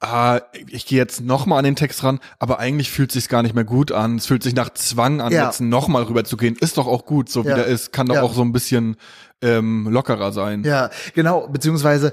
ah, 0.00 0.40
ich 0.68 0.86
gehe 0.86 0.98
jetzt 0.98 1.20
noch 1.20 1.46
mal 1.46 1.58
an 1.58 1.64
den 1.64 1.76
Text 1.76 2.02
ran, 2.04 2.20
aber 2.38 2.58
eigentlich 2.58 2.90
fühlt 2.90 3.12
sich's 3.12 3.28
gar 3.28 3.42
nicht 3.42 3.54
mehr 3.54 3.64
gut 3.64 3.92
an. 3.92 4.16
Es 4.16 4.26
fühlt 4.26 4.42
sich 4.42 4.54
nach 4.54 4.70
Zwang 4.74 5.20
an, 5.20 5.32
Ja. 5.32 5.46
jetzt 5.46 5.60
noch 5.60 5.88
mal 5.88 6.02
rüber 6.04 6.24
zu 6.24 6.36
gehen. 6.36 6.56
Ist 6.58 6.78
doch 6.78 6.86
auch 6.86 7.04
gut, 7.04 7.28
so 7.28 7.44
wie 7.44 7.48
Ja. 7.50 7.54
der 7.56 7.66
ist. 7.66 7.92
Kann 7.92 8.06
doch 8.06 8.18
auch 8.18 8.32
so 8.34 8.42
ein 8.42 8.52
bisschen 8.52 8.96
ähm, 9.42 9.88
lockerer 9.88 10.32
sein. 10.32 10.64
Ja, 10.64 10.90
genau, 11.14 11.48
beziehungsweise 11.48 12.12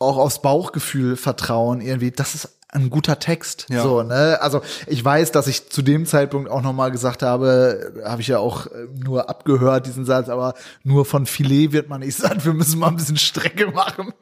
auch 0.00 0.16
aufs 0.16 0.42
Bauchgefühl 0.42 1.16
vertrauen 1.16 1.80
irgendwie. 1.80 2.10
Das 2.10 2.34
ist 2.34 2.57
ein 2.70 2.90
guter 2.90 3.18
Text. 3.18 3.66
Ja. 3.70 3.82
So, 3.82 4.02
ne? 4.02 4.38
Also 4.40 4.60
ich 4.86 5.02
weiß, 5.04 5.32
dass 5.32 5.46
ich 5.46 5.70
zu 5.70 5.82
dem 5.82 6.06
Zeitpunkt 6.06 6.50
auch 6.50 6.62
noch 6.62 6.72
mal 6.72 6.90
gesagt 6.90 7.22
habe, 7.22 7.92
habe 8.04 8.20
ich 8.20 8.28
ja 8.28 8.38
auch 8.38 8.66
äh, 8.66 8.86
nur 8.92 9.30
abgehört 9.30 9.86
diesen 9.86 10.04
Satz, 10.04 10.28
aber 10.28 10.54
nur 10.84 11.04
von 11.04 11.26
Filet 11.26 11.72
wird 11.72 11.88
man 11.88 12.00
nicht 12.00 12.16
satt. 12.18 12.44
Wir 12.44 12.52
müssen 12.52 12.78
mal 12.78 12.88
ein 12.88 12.96
bisschen 12.96 13.16
Strecke 13.16 13.68
machen. 13.68 14.12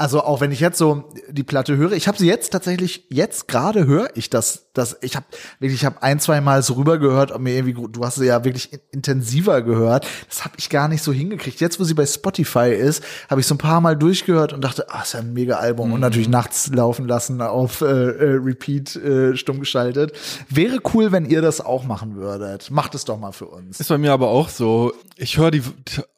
Also 0.00 0.22
auch 0.22 0.40
wenn 0.40 0.50
ich 0.50 0.60
jetzt 0.60 0.78
so 0.78 1.04
die 1.28 1.42
Platte 1.42 1.76
höre, 1.76 1.92
ich 1.92 2.08
habe 2.08 2.16
sie 2.16 2.26
jetzt 2.26 2.48
tatsächlich 2.52 3.04
jetzt 3.10 3.48
gerade 3.48 3.86
höre 3.86 4.08
ich 4.14 4.30
das, 4.30 4.70
das 4.72 4.96
ich 5.02 5.14
habe 5.14 5.26
wirklich 5.58 5.80
ich 5.82 5.84
habe 5.84 6.02
ein 6.02 6.18
zwei 6.20 6.40
Mal 6.40 6.62
so 6.62 6.72
rüber 6.72 6.96
gehört, 6.96 7.32
ob 7.32 7.42
mir 7.42 7.54
irgendwie 7.54 7.74
du 7.92 8.02
hast 8.02 8.14
sie 8.14 8.24
ja 8.24 8.42
wirklich 8.42 8.72
in- 8.72 8.80
intensiver 8.92 9.60
gehört. 9.60 10.06
Das 10.30 10.42
habe 10.46 10.54
ich 10.56 10.70
gar 10.70 10.88
nicht 10.88 11.02
so 11.02 11.12
hingekriegt. 11.12 11.60
Jetzt 11.60 11.78
wo 11.78 11.84
sie 11.84 11.92
bei 11.92 12.06
Spotify 12.06 12.70
ist, 12.72 13.04
habe 13.28 13.42
ich 13.42 13.46
so 13.46 13.54
ein 13.54 13.58
paar 13.58 13.82
Mal 13.82 13.94
durchgehört 13.94 14.54
und 14.54 14.62
dachte, 14.64 14.86
ah, 14.88 15.02
ist 15.02 15.12
ja 15.12 15.20
ein 15.20 15.34
mega 15.34 15.56
Album 15.56 15.92
und 15.92 16.00
natürlich 16.00 16.30
nachts 16.30 16.68
laufen 16.72 17.06
lassen 17.06 17.42
auf 17.42 17.82
äh, 17.82 17.84
äh, 17.84 18.38
Repeat 18.42 18.96
äh, 18.96 19.36
stumm 19.36 19.60
geschaltet. 19.60 20.12
Wäre 20.48 20.78
cool, 20.94 21.12
wenn 21.12 21.26
ihr 21.26 21.42
das 21.42 21.60
auch 21.60 21.84
machen 21.84 22.16
würdet. 22.16 22.70
Macht 22.70 22.94
es 22.94 23.04
doch 23.04 23.18
mal 23.18 23.32
für 23.32 23.48
uns. 23.48 23.80
Ist 23.80 23.88
bei 23.88 23.98
mir 23.98 24.12
aber 24.14 24.28
auch 24.28 24.48
so. 24.48 24.94
Ich 25.16 25.36
höre 25.36 25.50
die 25.50 25.62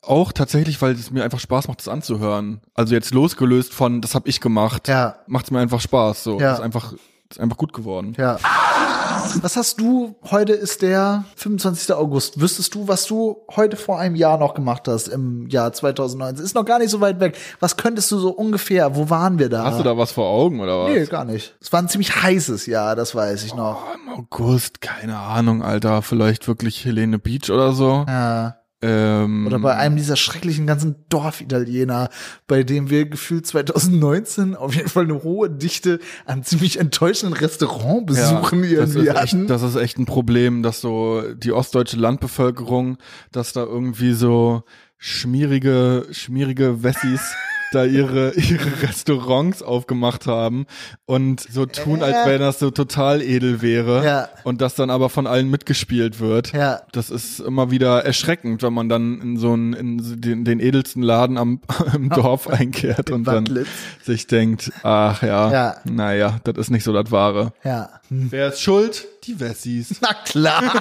auch 0.02 0.30
tatsächlich, 0.32 0.80
weil 0.82 0.92
es 0.92 1.10
mir 1.10 1.24
einfach 1.24 1.40
Spaß 1.40 1.66
macht, 1.66 1.80
das 1.80 1.88
anzuhören. 1.88 2.60
Also 2.74 2.94
jetzt 2.94 3.12
losgelöst 3.12 3.71
von, 3.72 4.00
das 4.00 4.14
habe 4.14 4.28
ich 4.28 4.40
gemacht, 4.40 4.88
Ja. 4.88 5.16
macht 5.26 5.46
es 5.46 5.50
mir 5.50 5.58
einfach 5.60 5.80
Spaß. 5.80 6.22
So, 6.24 6.38
Ja. 6.40 6.52
ist 6.54 6.60
einfach, 6.60 6.92
ist 7.30 7.40
einfach 7.40 7.56
gut 7.56 7.72
geworden. 7.72 8.14
Ja. 8.18 8.38
Was 9.40 9.56
hast 9.56 9.80
du, 9.80 10.16
heute 10.30 10.52
ist 10.52 10.82
der 10.82 11.24
25. 11.36 11.94
August. 11.94 12.40
Wüsstest 12.40 12.74
du, 12.74 12.88
was 12.88 13.06
du 13.06 13.36
heute 13.54 13.76
vor 13.76 13.98
einem 13.98 14.16
Jahr 14.16 14.36
noch 14.36 14.52
gemacht 14.54 14.88
hast, 14.88 15.06
im 15.08 15.48
Jahr 15.48 15.72
2019? 15.72 16.44
Ist 16.44 16.54
noch 16.54 16.64
gar 16.64 16.78
nicht 16.80 16.90
so 16.90 17.00
weit 17.00 17.20
weg. 17.20 17.36
Was 17.60 17.76
könntest 17.76 18.10
du 18.10 18.18
so 18.18 18.30
ungefähr, 18.30 18.96
wo 18.96 19.10
waren 19.10 19.38
wir 19.38 19.48
da? 19.48 19.64
Hast 19.64 19.78
du 19.78 19.82
da 19.84 19.96
was 19.96 20.12
vor 20.12 20.26
Augen 20.28 20.60
oder 20.60 20.84
was? 20.84 20.90
Nee, 20.90 21.04
gar 21.06 21.24
nicht. 21.24 21.54
Es 21.60 21.72
war 21.72 21.80
ein 21.80 21.88
ziemlich 21.88 22.20
heißes 22.22 22.66
Jahr, 22.66 22.96
das 22.96 23.14
weiß 23.14 23.44
ich 23.44 23.54
noch. 23.54 23.82
Oh, 23.86 23.94
Im 24.12 24.18
August, 24.20 24.80
keine 24.80 25.18
Ahnung, 25.18 25.62
Alter. 25.62 26.02
Vielleicht 26.02 26.48
wirklich 26.48 26.84
Helene 26.84 27.18
Beach 27.18 27.48
oder 27.50 27.72
so. 27.72 28.04
Ja. 28.08 28.56
Ähm, 28.82 29.46
Oder 29.46 29.60
bei 29.60 29.76
einem 29.76 29.96
dieser 29.96 30.16
schrecklichen 30.16 30.66
ganzen 30.66 30.96
Dorfitaliener, 31.08 32.08
bei 32.48 32.64
dem 32.64 32.90
wir 32.90 33.06
gefühlt 33.06 33.46
2019 33.46 34.56
auf 34.56 34.74
jeden 34.74 34.88
Fall 34.88 35.04
eine 35.04 35.22
hohe 35.22 35.48
Dichte 35.48 36.00
an 36.26 36.42
ziemlich 36.42 36.80
enttäuschenden 36.80 37.38
Restaurantbesuchen 37.38 38.62
das 38.62 38.72
irgendwie 38.72 39.06
ist, 39.08 39.14
hatten. 39.14 39.42
echt, 39.42 39.50
das 39.50 39.62
ist 39.62 39.76
echt 39.76 39.98
ein 39.98 40.06
Problem, 40.06 40.64
dass 40.64 40.80
so 40.80 41.22
die 41.34 41.52
ostdeutsche 41.52 41.96
Landbevölkerung, 41.96 42.98
dass 43.30 43.52
da 43.52 43.62
irgendwie 43.62 44.14
so 44.14 44.64
schmierige, 44.98 46.06
schmierige 46.10 46.82
Wessis 46.82 47.20
da 47.74 47.84
ihre, 47.84 48.32
ihre 48.36 48.82
Restaurants 48.82 49.62
aufgemacht 49.62 50.26
haben 50.26 50.66
und 51.06 51.40
so 51.40 51.66
tun, 51.66 52.02
als 52.02 52.16
wenn 52.26 52.40
das 52.40 52.58
so 52.58 52.70
total 52.70 53.22
edel 53.22 53.62
wäre 53.62 54.04
Ja. 54.04 54.28
und 54.44 54.60
das 54.60 54.74
dann 54.74 54.90
aber 54.90 55.08
von 55.08 55.26
allen 55.26 55.50
mitgespielt 55.50 56.20
wird. 56.20 56.52
Ja. 56.52 56.82
Das 56.92 57.10
ist 57.10 57.40
immer 57.40 57.70
wieder 57.70 58.04
erschreckend, 58.04 58.62
wenn 58.62 58.72
man 58.72 58.88
dann 58.88 59.20
in 59.20 59.36
so 59.36 59.52
einen, 59.52 59.72
in 59.72 60.20
den, 60.20 60.44
den 60.44 60.60
edelsten 60.60 61.02
Laden 61.02 61.38
am, 61.38 61.60
im 61.94 62.08
Dorf 62.10 62.48
einkehrt 62.48 63.10
und 63.10 63.24
dann 63.24 63.66
sich 64.02 64.26
denkt, 64.26 64.70
ach 64.82 65.22
ja, 65.22 65.52
Ja. 65.52 65.76
naja, 65.84 66.38
das 66.44 66.56
ist 66.58 66.70
nicht 66.70 66.84
so 66.84 66.92
das 66.92 67.10
Wahre. 67.10 67.52
ja. 67.64 67.88
Wer 68.14 68.48
ist 68.48 68.60
schuld? 68.60 69.06
Die 69.24 69.40
Wessis. 69.40 69.96
Na 70.02 70.10
klar. 70.12 70.78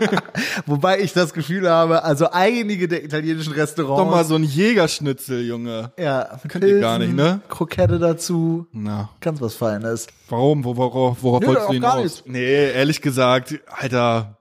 Wobei 0.66 1.00
ich 1.00 1.14
das 1.14 1.34
Gefühl 1.34 1.70
habe, 1.70 2.04
also 2.04 2.30
einige 2.30 2.90
der 2.90 3.06
italienischen 3.06 3.54
Restaurants. 3.54 4.04
Doch 4.04 4.10
mal 4.12 4.26
so 4.26 4.36
ein 4.36 4.44
Jägerschnitzel, 4.44 5.42
Junge. 5.46 5.92
ja, 5.98 6.28
Könnt 6.50 6.66
ihr 6.66 6.81
gar 6.82 7.00
nicht, 7.00 7.14
ne? 7.14 7.42
Krokette 7.50 8.00
dazu. 8.00 8.68
Na, 8.74 9.10
Ganz 9.22 9.40
was 9.42 9.56
Feines. 9.56 10.08
warum? 10.30 10.64
Wo, 10.64 10.76
worauf, 10.78 11.24
worauf 11.24 11.42
Nö, 11.42 11.48
wolltest 11.48 11.70
du 11.70 11.74
hinaus? 11.74 12.24
Nee, 12.26 12.72
ehrlich 12.72 13.02
gesagt, 13.02 13.60
Alter, 13.70 14.38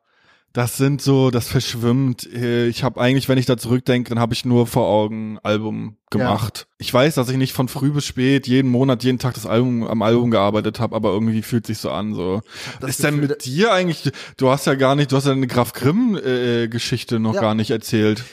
das 0.52 0.76
sind 0.76 1.00
so, 1.00 1.30
das 1.30 1.46
verschwimmt. 1.48 2.26
Äh, 2.34 2.66
Ich 2.66 2.82
habe 2.82 3.00
eigentlich, 3.00 3.28
wenn 3.28 3.38
ich 3.38 3.46
da 3.46 3.56
zurückdenke, 3.56 4.08
dann 4.10 4.18
habe 4.18 4.34
ich 4.34 4.44
nur 4.44 4.66
vor 4.66 4.88
Augen 4.88 5.38
Album 5.44 5.96
gemacht. 6.10 6.66
Ich 6.78 6.92
weiß, 6.92 7.14
dass 7.14 7.28
ich 7.28 7.36
nicht 7.36 7.52
von 7.52 7.68
früh 7.68 7.92
bis 7.92 8.04
spät 8.04 8.48
jeden 8.48 8.68
Monat, 8.68 9.04
jeden 9.04 9.20
Tag 9.20 9.34
das 9.34 9.46
Album 9.46 9.86
am 9.86 10.02
Album 10.02 10.32
gearbeitet 10.32 10.80
habe, 10.80 10.96
aber 10.96 11.10
irgendwie 11.12 11.42
fühlt 11.42 11.66
sich 11.68 11.78
so 11.78 11.92
an. 11.92 12.14
So 12.14 12.40
das 12.80 12.90
ist 12.90 13.04
denn 13.04 13.20
mit 13.20 13.44
dir 13.44 13.72
eigentlich? 13.72 14.10
Du 14.38 14.50
hast 14.50 14.66
ja 14.66 14.74
gar 14.74 14.96
nicht, 14.96 15.12
du 15.12 15.16
hast 15.16 15.26
ja 15.26 15.32
eine 15.32 15.46
Graf 15.46 15.72
Grimm 15.72 16.16
äh, 16.18 16.66
Geschichte 16.66 17.20
noch 17.20 17.34
Ja. 17.36 17.40
gar 17.42 17.54
nicht 17.54 17.70
erzählt. 17.70 18.24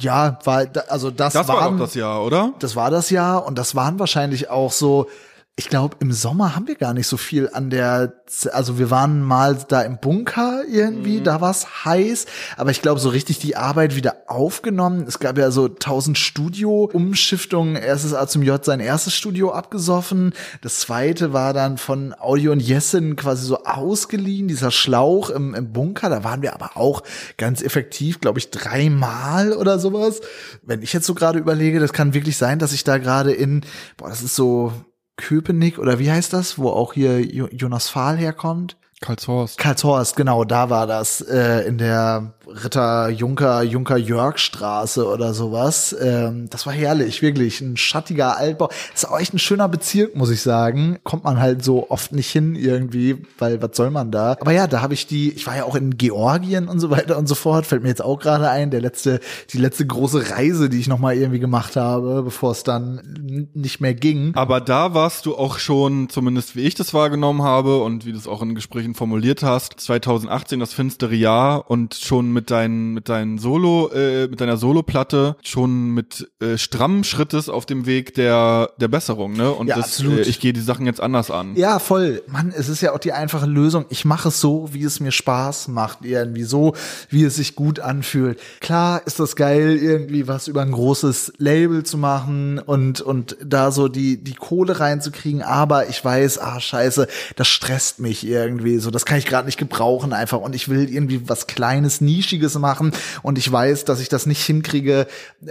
Ja, 0.00 0.38
weil, 0.44 0.66
da- 0.68 0.82
also 0.88 1.10
das, 1.10 1.32
Das 1.34 1.46
war 1.48 1.56
waren, 1.58 1.78
doch 1.78 1.84
das 1.86 1.94
Jahr, 1.94 2.24
oder? 2.24 2.52
das 2.58 2.74
war 2.76 2.90
das 2.90 3.10
Jahr 3.10 3.46
und 3.46 3.56
das 3.58 3.74
waren 3.74 3.98
wahrscheinlich 3.98 4.50
auch 4.50 4.72
so, 4.72 5.06
ich 5.56 5.68
glaube, 5.68 5.98
im 6.00 6.10
Sommer 6.10 6.56
haben 6.56 6.66
wir 6.66 6.74
gar 6.74 6.94
nicht 6.94 7.06
so 7.06 7.16
viel 7.16 7.48
an 7.52 7.70
der, 7.70 8.14
Z- 8.26 8.52
also 8.52 8.76
wir 8.76 8.90
waren 8.90 9.22
mal 9.22 9.56
da 9.68 9.82
im 9.82 9.98
Bunker 9.98 10.64
irgendwie, 10.68 11.20
da 11.20 11.40
war 11.40 11.52
es 11.52 11.84
heiß, 11.84 12.26
aber 12.56 12.72
ich 12.72 12.82
glaube, 12.82 12.98
so 12.98 13.08
richtig 13.10 13.38
die 13.38 13.54
Arbeit 13.54 13.94
wieder 13.94 14.16
aufgenommen. 14.26 15.04
Es 15.06 15.20
gab 15.20 15.38
ja 15.38 15.52
so 15.52 15.68
tausend 15.68 16.18
Studio-Umschiftungen. 16.18 17.76
Erstes 17.76 18.14
A 18.14 18.26
zum 18.26 18.42
J 18.42 18.64
sein 18.64 18.80
erstes 18.80 19.14
Studio 19.14 19.52
abgesoffen. 19.52 20.32
Das 20.60 20.80
zweite 20.80 21.32
war 21.32 21.52
dann 21.52 21.78
von 21.78 22.16
Audio 22.18 22.50
und 22.50 22.60
Jessen 22.60 23.14
quasi 23.14 23.46
so 23.46 23.62
ausgeliehen, 23.62 24.48
dieser 24.48 24.72
Schlauch 24.72 25.30
im, 25.30 25.54
im 25.54 25.72
Bunker. 25.72 26.10
Da 26.10 26.24
waren 26.24 26.42
wir 26.42 26.54
aber 26.54 26.76
auch 26.76 27.04
ganz 27.36 27.62
effektiv, 27.62 28.20
glaube 28.20 28.40
ich, 28.40 28.50
dreimal 28.50 29.52
oder 29.52 29.78
sowas. 29.78 30.20
Wenn 30.62 30.82
ich 30.82 30.92
jetzt 30.92 31.06
so 31.06 31.14
gerade 31.14 31.38
überlege, 31.38 31.78
das 31.78 31.92
kann 31.92 32.12
wirklich 32.12 32.36
sein, 32.36 32.58
dass 32.58 32.72
ich 32.72 32.82
da 32.82 32.98
gerade 32.98 33.32
in, 33.32 33.60
boah, 33.96 34.08
das 34.08 34.20
ist 34.20 34.34
so 34.34 34.72
Köpenick 35.16 35.78
oder 35.78 35.98
wie 35.98 36.10
heißt 36.10 36.32
das, 36.32 36.58
wo 36.58 36.70
auch 36.70 36.92
hier 36.94 37.20
Jo- 37.20 37.48
Jonas 37.50 37.88
Fahl 37.88 38.16
herkommt? 38.16 38.76
Karlshorst. 39.00 39.58
Karlshorst, 39.58 40.16
genau, 40.16 40.44
da 40.44 40.70
war 40.70 40.86
das 40.86 41.20
äh, 41.20 41.66
in 41.66 41.78
der 41.78 42.34
Ritter 42.46 43.08
Junker 43.08 43.62
Junker 43.62 43.96
Jörg 43.96 44.38
Straße 44.38 45.06
oder 45.06 45.34
sowas. 45.34 45.94
Ähm, 46.00 46.48
das 46.50 46.66
war 46.66 46.72
herrlich, 46.72 47.22
wirklich 47.22 47.60
ein 47.60 47.76
schattiger 47.76 48.36
Altbau. 48.36 48.70
Ist 48.94 49.08
auch 49.08 49.18
echt 49.18 49.34
ein 49.34 49.38
schöner 49.38 49.68
Bezirk, 49.68 50.14
muss 50.16 50.30
ich 50.30 50.42
sagen. 50.42 50.98
Kommt 51.04 51.24
man 51.24 51.38
halt 51.38 51.64
so 51.64 51.90
oft 51.90 52.12
nicht 52.12 52.30
hin 52.30 52.54
irgendwie, 52.54 53.22
weil 53.38 53.60
was 53.62 53.76
soll 53.76 53.90
man 53.90 54.10
da? 54.10 54.36
Aber 54.40 54.52
ja, 54.52 54.66
da 54.66 54.82
habe 54.82 54.94
ich 54.94 55.06
die. 55.06 55.32
Ich 55.32 55.46
war 55.46 55.56
ja 55.56 55.64
auch 55.64 55.74
in 55.74 55.96
Georgien 55.96 56.68
und 56.68 56.80
so 56.80 56.90
weiter 56.90 57.18
und 57.18 57.26
so 57.26 57.34
fort. 57.34 57.66
Fällt 57.66 57.82
mir 57.82 57.88
jetzt 57.88 58.04
auch 58.04 58.18
gerade 58.18 58.48
ein, 58.50 58.70
der 58.70 58.80
letzte, 58.80 59.20
die 59.50 59.58
letzte 59.58 59.86
große 59.86 60.30
Reise, 60.30 60.68
die 60.68 60.80
ich 60.80 60.88
noch 60.88 60.98
mal 60.98 61.16
irgendwie 61.16 61.40
gemacht 61.40 61.76
habe, 61.76 62.22
bevor 62.22 62.52
es 62.52 62.62
dann 62.62 63.48
nicht 63.54 63.80
mehr 63.80 63.94
ging. 63.94 64.32
Aber 64.34 64.60
da 64.60 64.94
warst 64.94 65.26
du 65.26 65.36
auch 65.36 65.58
schon, 65.58 66.08
zumindest 66.08 66.56
wie 66.56 66.62
ich 66.62 66.74
das 66.74 66.94
wahrgenommen 66.94 67.42
habe 67.42 67.82
und 67.82 68.06
wie 68.06 68.12
du 68.12 68.18
es 68.18 68.28
auch 68.28 68.42
in 68.42 68.54
Gesprächen 68.54 68.94
formuliert 68.94 69.42
hast, 69.42 69.80
2018 69.80 70.60
das 70.60 70.72
finstere 70.72 71.14
Jahr 71.14 71.70
und 71.70 71.94
schon 71.94 72.32
mit 72.32 72.43
mit 72.44 72.50
deinen 72.50 72.92
mit 72.92 73.08
deinen 73.08 73.38
Solo 73.38 73.90
äh, 73.94 74.28
mit 74.28 74.38
deiner 74.38 74.58
Soloplatte 74.58 75.36
schon 75.42 75.94
mit 75.94 76.30
äh, 76.40 76.58
strammen 76.58 77.02
Schrittes 77.02 77.48
auf 77.48 77.64
dem 77.64 77.86
Weg 77.86 78.12
der 78.14 78.70
der 78.78 78.88
Besserung, 78.88 79.32
ne? 79.32 79.50
Und 79.50 79.68
Ja, 79.68 79.76
das, 79.76 79.86
absolut. 79.86 80.18
Äh, 80.18 80.22
ich 80.22 80.40
gehe 80.40 80.52
die 80.52 80.60
Sachen 80.60 80.84
jetzt 80.84 81.00
anders 81.00 81.30
an. 81.30 81.56
Ja, 81.56 81.78
voll. 81.78 82.22
Mann, 82.26 82.52
es 82.54 82.68
ist 82.68 82.82
ja 82.82 82.92
auch 82.92 82.98
die 82.98 83.12
einfache 83.12 83.46
Lösung. 83.46 83.86
Ich 83.88 84.04
mache 84.04 84.28
es 84.28 84.42
so, 84.42 84.68
wie 84.72 84.84
es 84.84 85.00
mir 85.00 85.10
Spaß 85.10 85.68
macht, 85.68 86.04
irgendwie 86.04 86.42
so, 86.42 86.74
wie 87.08 87.24
es 87.24 87.36
sich 87.36 87.54
gut 87.56 87.80
anfühlt. 87.80 88.38
Klar 88.60 89.00
ist 89.06 89.18
das 89.20 89.36
geil, 89.36 89.78
irgendwie 89.80 90.28
was 90.28 90.46
über 90.46 90.60
ein 90.60 90.72
großes 90.72 91.34
Label 91.38 91.82
zu 91.84 91.96
machen 91.96 92.58
und, 92.58 93.00
und 93.00 93.38
da 93.42 93.70
so 93.70 93.88
die, 93.88 94.22
die 94.22 94.34
Kohle 94.34 94.80
reinzukriegen, 94.80 95.40
aber 95.40 95.88
ich 95.88 96.04
weiß, 96.04 96.38
ah, 96.40 96.60
scheiße, 96.60 97.06
das 97.36 97.48
stresst 97.48 98.00
mich 98.00 98.26
irgendwie 98.26 98.78
so. 98.78 98.90
Das 98.90 99.06
kann 99.06 99.16
ich 99.16 99.24
gerade 99.24 99.46
nicht 99.46 99.58
gebrauchen 99.58 100.12
einfach 100.12 100.40
und 100.40 100.54
ich 100.54 100.68
will 100.68 100.92
irgendwie 100.92 101.26
was 101.26 101.46
Kleines, 101.46 102.02
Nischiges 102.24 102.58
machen 102.58 102.92
und 103.22 103.38
ich 103.38 103.50
weiß, 103.50 103.84
dass 103.84 104.00
ich 104.00 104.08
das 104.08 104.26
nicht 104.26 104.44
hinkriege, 104.44 105.06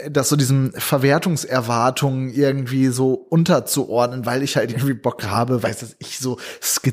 das 0.09 0.29
so 0.29 0.35
diesen 0.35 0.73
Verwertungserwartungen 0.73 2.33
irgendwie 2.33 2.87
so 2.87 3.13
unterzuordnen, 3.13 4.25
weil 4.25 4.43
ich 4.43 4.57
halt 4.57 4.71
irgendwie 4.71 4.93
Bock 4.93 5.23
habe, 5.23 5.61
weiß 5.61 5.79
das 5.79 5.95
ich, 5.99 6.19
so 6.19 6.37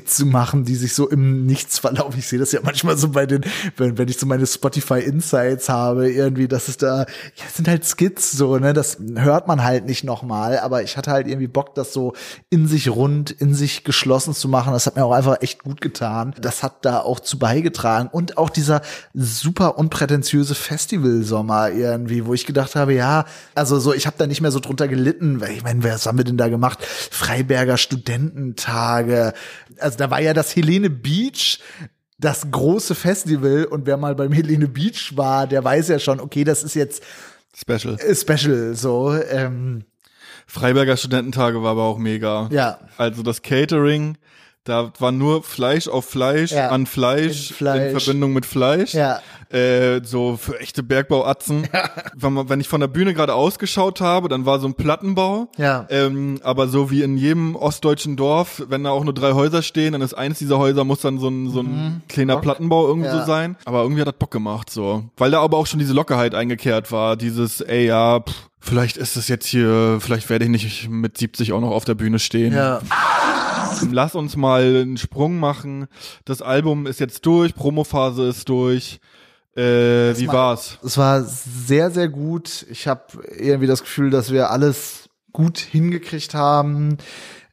zu 0.05 0.25
machen, 0.25 0.65
die 0.65 0.75
sich 0.75 0.93
so 0.93 1.09
im 1.09 1.45
Nichts 1.45 1.79
verlaufen. 1.79 2.19
Ich 2.19 2.27
sehe 2.27 2.39
das 2.39 2.51
ja 2.51 2.59
manchmal 2.63 2.97
so 2.97 3.09
bei 3.09 3.25
den, 3.25 3.43
wenn, 3.77 3.97
wenn 3.97 4.07
ich 4.07 4.17
so 4.17 4.25
meine 4.25 4.45
Spotify 4.45 4.99
Insights 4.99 5.69
habe, 5.69 6.11
irgendwie, 6.11 6.47
dass 6.47 6.67
es 6.67 6.77
da, 6.77 7.01
ja, 7.35 7.45
sind 7.53 7.67
halt 7.67 7.85
Skits 7.85 8.31
so, 8.31 8.57
ne, 8.57 8.73
das 8.73 8.97
hört 9.15 9.47
man 9.47 9.63
halt 9.63 9.85
nicht 9.85 10.03
nochmal, 10.03 10.59
aber 10.59 10.83
ich 10.83 10.97
hatte 10.97 11.11
halt 11.11 11.27
irgendwie 11.27 11.47
Bock, 11.47 11.75
das 11.75 11.93
so 11.93 12.13
in 12.49 12.67
sich 12.67 12.89
rund, 12.89 13.31
in 13.31 13.53
sich 13.53 13.83
geschlossen 13.83 14.33
zu 14.33 14.47
machen. 14.47 14.73
Das 14.73 14.85
hat 14.85 14.95
mir 14.95 15.05
auch 15.05 15.11
einfach 15.11 15.41
echt 15.41 15.63
gut 15.63 15.81
getan. 15.81 16.33
Das 16.39 16.63
hat 16.63 16.85
da 16.85 16.99
auch 16.99 17.19
zu 17.19 17.39
beigetragen 17.39 18.09
und 18.11 18.37
auch 18.37 18.49
dieser 18.49 18.81
super 19.13 19.70
unprätentiöse 19.77 20.55
Festivalsommer 20.55 21.71
irgendwie, 21.71 22.25
wo 22.25 22.33
ich 22.33 22.45
gedacht 22.45 22.75
habe, 22.75 22.93
ja, 22.93 23.25
also 23.55 23.79
so, 23.79 23.93
ich 23.93 24.07
habe 24.07 24.17
da 24.17 24.27
nicht 24.27 24.41
mehr 24.41 24.51
so 24.51 24.59
drunter 24.59 24.87
gelitten, 24.87 25.41
weil 25.41 25.51
ich 25.51 25.63
meine, 25.63 25.83
was 25.83 26.05
haben 26.05 26.17
wir 26.17 26.25
denn 26.25 26.37
da 26.37 26.49
gemacht? 26.49 26.83
Freiberger 26.83 27.77
Studententage. 27.77 29.33
Also 29.79 29.97
da 29.97 30.11
war 30.11 30.21
ja 30.21 30.33
das 30.33 30.55
Helene 30.55 30.89
Beach 30.89 31.59
das 32.21 32.51
große 32.51 32.93
Festival 32.93 33.65
und 33.65 33.87
wer 33.87 33.97
mal 33.97 34.15
beim 34.15 34.31
Helene 34.31 34.67
Beach 34.67 35.17
war, 35.17 35.47
der 35.47 35.63
weiß 35.63 35.87
ja 35.87 35.99
schon, 35.99 36.19
okay, 36.19 36.43
das 36.43 36.63
ist 36.63 36.75
jetzt 36.75 37.03
Special. 37.55 37.97
äh, 37.99 38.15
special 38.15 38.75
so. 38.75 39.13
Ähm, 39.13 39.85
Freiberger 40.45 40.97
Studententage 40.97 41.63
war 41.63 41.71
aber 41.71 41.83
auch 41.83 41.97
mega. 41.97 42.47
Ja. 42.51 42.79
Also 42.97 43.23
das 43.23 43.41
Catering, 43.41 44.17
da 44.63 44.91
war 44.99 45.11
nur 45.11 45.41
Fleisch 45.43 45.87
auf 45.87 46.05
Fleisch 46.05 46.51
Ja. 46.51 46.69
an 46.69 46.85
Fleisch 46.85 47.49
In 47.49 47.55
Fleisch. 47.55 47.93
in 47.93 47.99
Verbindung 47.99 48.33
mit 48.33 48.45
Fleisch. 48.45 48.93
Ja. 48.93 49.19
Äh, 49.49 50.01
so 50.03 50.37
für 50.37 50.59
echte 50.59 50.81
Bergbauatzen. 50.83 51.67
Wenn, 52.15 52.33
man, 52.33 52.47
wenn 52.47 52.59
ich 52.61 52.67
von 52.69 52.79
der 52.79 52.87
Bühne 52.87 53.13
gerade 53.13 53.33
ausgeschaut 53.33 53.99
habe, 53.99 54.29
dann 54.29 54.45
war 54.45 54.59
so 54.59 54.67
ein 54.67 54.75
Plattenbau. 54.75 55.49
Ja. 55.57 55.87
Ähm, 55.89 56.39
aber 56.43 56.67
so 56.67 56.89
wie 56.91 57.01
in 57.01 57.17
jedem 57.17 57.55
ostdeutschen 57.55 58.15
Dorf, 58.15 58.63
wenn 58.69 58.83
da 58.83 58.91
auch 58.91 59.03
nur 59.03 59.13
drei 59.13 59.33
Häuser 59.33 59.61
stehen, 59.61 59.91
dann 59.93 60.01
ist 60.01 60.13
eines 60.13 60.39
dieser 60.39 60.57
Häuser 60.57 60.83
muss 60.85 61.01
dann 61.01 61.17
so 61.19 61.27
ein, 61.27 61.49
so 61.49 61.61
ein 61.61 62.01
kleiner 62.07 62.37
Plattenbau 62.37 62.87
irgendwie 62.87 63.09
Mhm. 63.09 63.15
Ja. 63.15 63.19
so 63.21 63.25
sein. 63.27 63.57
Aber 63.65 63.81
irgendwie 63.81 64.01
hat 64.01 64.07
das 64.07 64.15
Bock 64.17 64.31
gemacht 64.31 64.69
so. 64.69 65.03
Weil 65.17 65.31
da 65.31 65.41
aber 65.41 65.57
auch 65.57 65.67
schon 65.67 65.79
diese 65.79 65.93
Lockerheit 65.93 66.33
eingekehrt 66.35 66.91
war. 66.91 67.17
Dieses, 67.17 67.59
ey 67.61 67.87
ja, 67.87 68.19
pff, 68.21 68.33
vielleicht 68.59 68.95
ist 68.97 69.17
es 69.17 69.27
jetzt 69.27 69.47
hier, 69.47 69.97
vielleicht 69.99 70.29
werde 70.29 70.45
ich 70.45 70.51
nicht 70.51 70.89
mit 70.89 71.17
70 71.17 71.51
auch 71.51 71.61
noch 71.61 71.71
auf 71.71 71.83
der 71.83 71.95
Bühne 71.95 72.19
stehen. 72.19 72.53
ja. 72.53 72.79
Lass 73.91 74.15
uns 74.15 74.35
mal 74.35 74.63
einen 74.63 74.97
Sprung 74.97 75.39
machen. 75.39 75.87
Das 76.25 76.41
Album 76.41 76.85
ist 76.87 76.99
jetzt 76.99 77.25
durch, 77.25 77.55
Promophase 77.55 78.27
ist 78.27 78.49
durch. 78.49 78.99
Äh, 79.55 80.17
wie 80.17 80.27
mal- 80.27 80.33
war's? 80.33 80.77
Es 80.83 80.97
war 80.97 81.23
sehr, 81.23 81.91
sehr 81.91 82.07
gut. 82.09 82.65
Ich 82.69 82.87
habe 82.87 83.03
irgendwie 83.37 83.67
das 83.67 83.81
Gefühl, 83.81 84.09
dass 84.09 84.31
wir 84.31 84.49
alles 84.49 85.09
gut 85.33 85.57
hingekriegt 85.59 86.33
haben. 86.33 86.97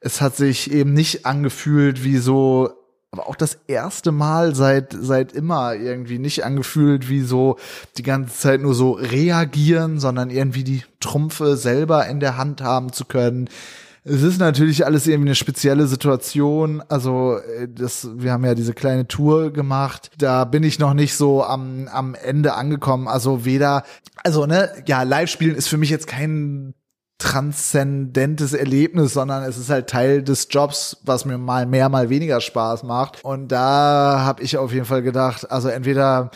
Es 0.01 0.21
hat 0.21 0.37
sich 0.37 0.71
eben 0.71 0.93
nicht 0.93 1.27
angefühlt 1.27 2.05
wie 2.05 2.19
so, 2.19 2.71
aber 3.11 3.29
auch 3.29 3.35
das 3.37 3.59
erste 3.67 4.13
Mal 4.13 4.55
seit, 4.55 4.97
seit 5.01 5.33
immer 5.33 5.75
irgendwie 5.75 6.19
nicht 6.21 6.45
angefühlt 6.45 7.09
wie 7.09 7.23
so 7.23 7.57
die 7.97 8.03
ganze 8.05 8.37
Zeit 8.39 8.61
nur 8.61 8.75
so 8.75 8.93
reagieren, 8.93 9.99
sondern 9.99 10.31
irgendwie 10.31 10.63
die 10.63 10.85
Trumpfe 11.01 11.57
selber 11.57 12.07
in 12.07 12.21
der 12.21 12.37
Hand 12.37 12.61
haben 12.61 12.93
zu 12.93 13.05
können. 13.07 13.49
Es 14.09 14.23
ist 14.23 14.39
natürlich 14.39 14.87
alles 14.87 15.07
irgendwie 15.07 15.29
eine 15.29 15.35
spezielle 15.35 15.87
Situation. 15.87 16.83
Also 16.89 17.39
äh, 17.39 17.69
das, 17.69 18.09
wir 18.15 18.33
haben 18.33 18.45
ja 18.45 18.55
diese 18.55 18.75
kleine 18.75 19.07
Tour 19.07 19.53
gemacht. 19.53 20.11
Da 20.19 20.45
bin 20.45 20.63
ich 20.63 20.79
noch 20.79 20.95
nicht 20.95 21.15
so 21.15 21.45
am, 21.45 21.89
am 21.89 22.15
Ende 22.15 22.55
angekommen. 22.55 23.09
Also 23.09 23.45
weder, 23.45 23.85
also 24.25 24.47
ne, 24.47 24.71
ja, 24.87 25.03
Live-Spielen 25.03 25.55
ist 25.55 25.69
für 25.69 25.77
mich 25.77 25.91
jetzt 25.91 26.07
kein 26.07 26.75
transzendentes 27.19 28.53
Erlebnis, 28.55 29.13
sondern 29.13 29.43
es 29.43 29.59
ist 29.59 29.71
halt 29.71 29.91
Teil 29.91 30.23
des 30.23 30.49
Jobs, 30.51 30.99
was 31.05 31.25
mir 31.25 31.37
mal 31.37 31.67
mehr, 31.67 31.89
mal 31.89 32.09
weniger 32.11 32.41
Spaß 32.41 32.85
macht. 32.85 33.25
Und 33.25 33.49
da 33.49 34.21
habe 34.25 34.43
ich 34.43 34.57
auf 34.57 34.73
jeden 34.73 34.87
Fall 34.87 35.03
gedacht, 35.03 35.51
also 35.51 35.69
entweder 35.69 36.31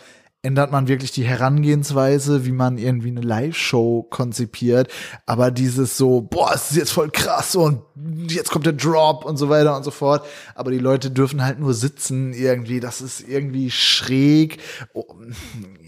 ändert 0.44 0.72
man 0.72 0.88
wirklich 0.88 1.12
die 1.12 1.22
Herangehensweise, 1.22 2.44
wie 2.44 2.50
man 2.50 2.76
irgendwie 2.76 3.10
eine 3.10 3.20
Live-Show 3.20 4.08
konzipiert. 4.10 4.88
Aber 5.24 5.52
dieses 5.52 5.96
so, 5.96 6.20
boah, 6.20 6.50
es 6.52 6.72
ist 6.72 6.76
jetzt 6.76 6.90
voll 6.90 7.10
krass 7.10 7.54
und 7.54 7.82
jetzt 8.26 8.50
kommt 8.50 8.66
der 8.66 8.72
Drop 8.72 9.24
und 9.24 9.36
so 9.36 9.48
weiter 9.48 9.76
und 9.76 9.84
so 9.84 9.92
fort. 9.92 10.26
Aber 10.56 10.72
die 10.72 10.78
Leute 10.78 11.12
dürfen 11.12 11.44
halt 11.44 11.60
nur 11.60 11.74
sitzen 11.74 12.32
irgendwie. 12.32 12.80
Das 12.80 13.00
ist 13.00 13.20
irgendwie 13.20 13.70
schräg. 13.70 14.58
Oh, 14.94 15.04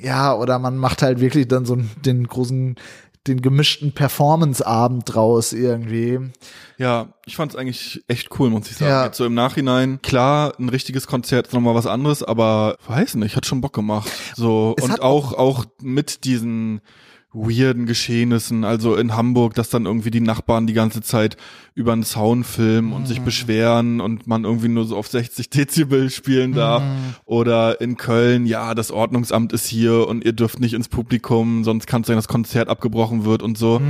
Ja, 0.01 0.35
oder 0.37 0.61
man 0.61 0.77
macht 0.77 1.03
halt 1.03 1.19
wirklich 1.19 1.49
dann 1.49 1.67
so 1.67 1.77
den 2.05 2.29
großen, 2.29 2.77
den 3.27 3.41
gemischten 3.41 3.93
Performance-Abend 3.93 5.03
draus 5.07 5.53
irgendwie. 5.53 6.19
Ja, 6.77 7.15
ich 7.25 7.37
fand's 7.37 7.57
eigentlich 7.57 8.05
echt 8.07 8.29
cool, 8.39 8.51
muss 8.51 8.71
ich 8.71 8.77
sagen. 8.77 8.91
Ja. 8.91 9.05
Jetzt 9.07 9.17
so 9.17 9.25
im 9.25 9.35
Nachhinein, 9.35 10.03
klar, 10.03 10.53
ein 10.59 10.69
richtiges 10.69 11.07
Konzert 11.07 11.47
ist 11.47 11.53
nochmal 11.53 11.75
was 11.75 11.87
anderes, 11.87 12.23
aber 12.23 12.77
weiß 12.87 13.15
nicht, 13.17 13.37
hat 13.37 13.47
schon 13.47 13.61
Bock 13.61 13.73
gemacht. 13.73 14.11
So, 14.37 14.75
Es 14.77 14.85
und 14.85 15.01
auch, 15.01 15.33
auch 15.33 15.65
mit 15.81 16.25
diesen 16.25 16.81
weirden 17.35 17.85
Geschehnissen, 17.87 18.64
also 18.64 18.94
in 18.97 19.16
Hamburg, 19.16 19.55
dass 19.55 19.68
dann 19.68 19.87
irgendwie 19.87 20.11
die 20.12 20.20
Nachbarn 20.20 20.66
die 20.66 20.73
ganze 20.73 21.03
Zeit 21.03 21.37
über 21.75 21.92
einen 21.92 22.05
Sound 22.05 22.47
filmen 22.47 22.92
und 22.92 23.03
Mhm. 23.03 23.07
sich 23.07 23.20
beschweren 23.20 24.01
und 24.01 24.27
man 24.27 24.44
irgendwie 24.44 24.68
nur 24.68 24.85
so 24.85 24.97
auf 24.97 25.09
60 25.09 25.51
Dezibel 25.51 26.09
spielen 26.11 26.53
darf. 26.53 26.83
Mhm. 26.83 27.14
Oder 27.25 27.81
in 27.81 27.97
Köln, 27.97 28.47
ja, 28.47 28.75
das 28.75 28.90
Ordnungsamt 28.92 29.53
ist 29.53 29.66
hier 29.66 30.07
und 30.07 30.25
ihr 30.25 30.33
dürft 30.33 30.61
nicht 30.61 30.75
ins 30.75 30.88
Publikum, 30.88 31.64
sonst 31.64 31.87
kann 31.87 32.03
es 32.03 32.07
sein, 32.07 32.16
dass 32.16 32.27
das 32.27 32.33
Konzert 32.33 32.68
abgebrochen 32.68 33.25
wird 33.25 33.42
und 33.42 33.59
so. 33.59 33.81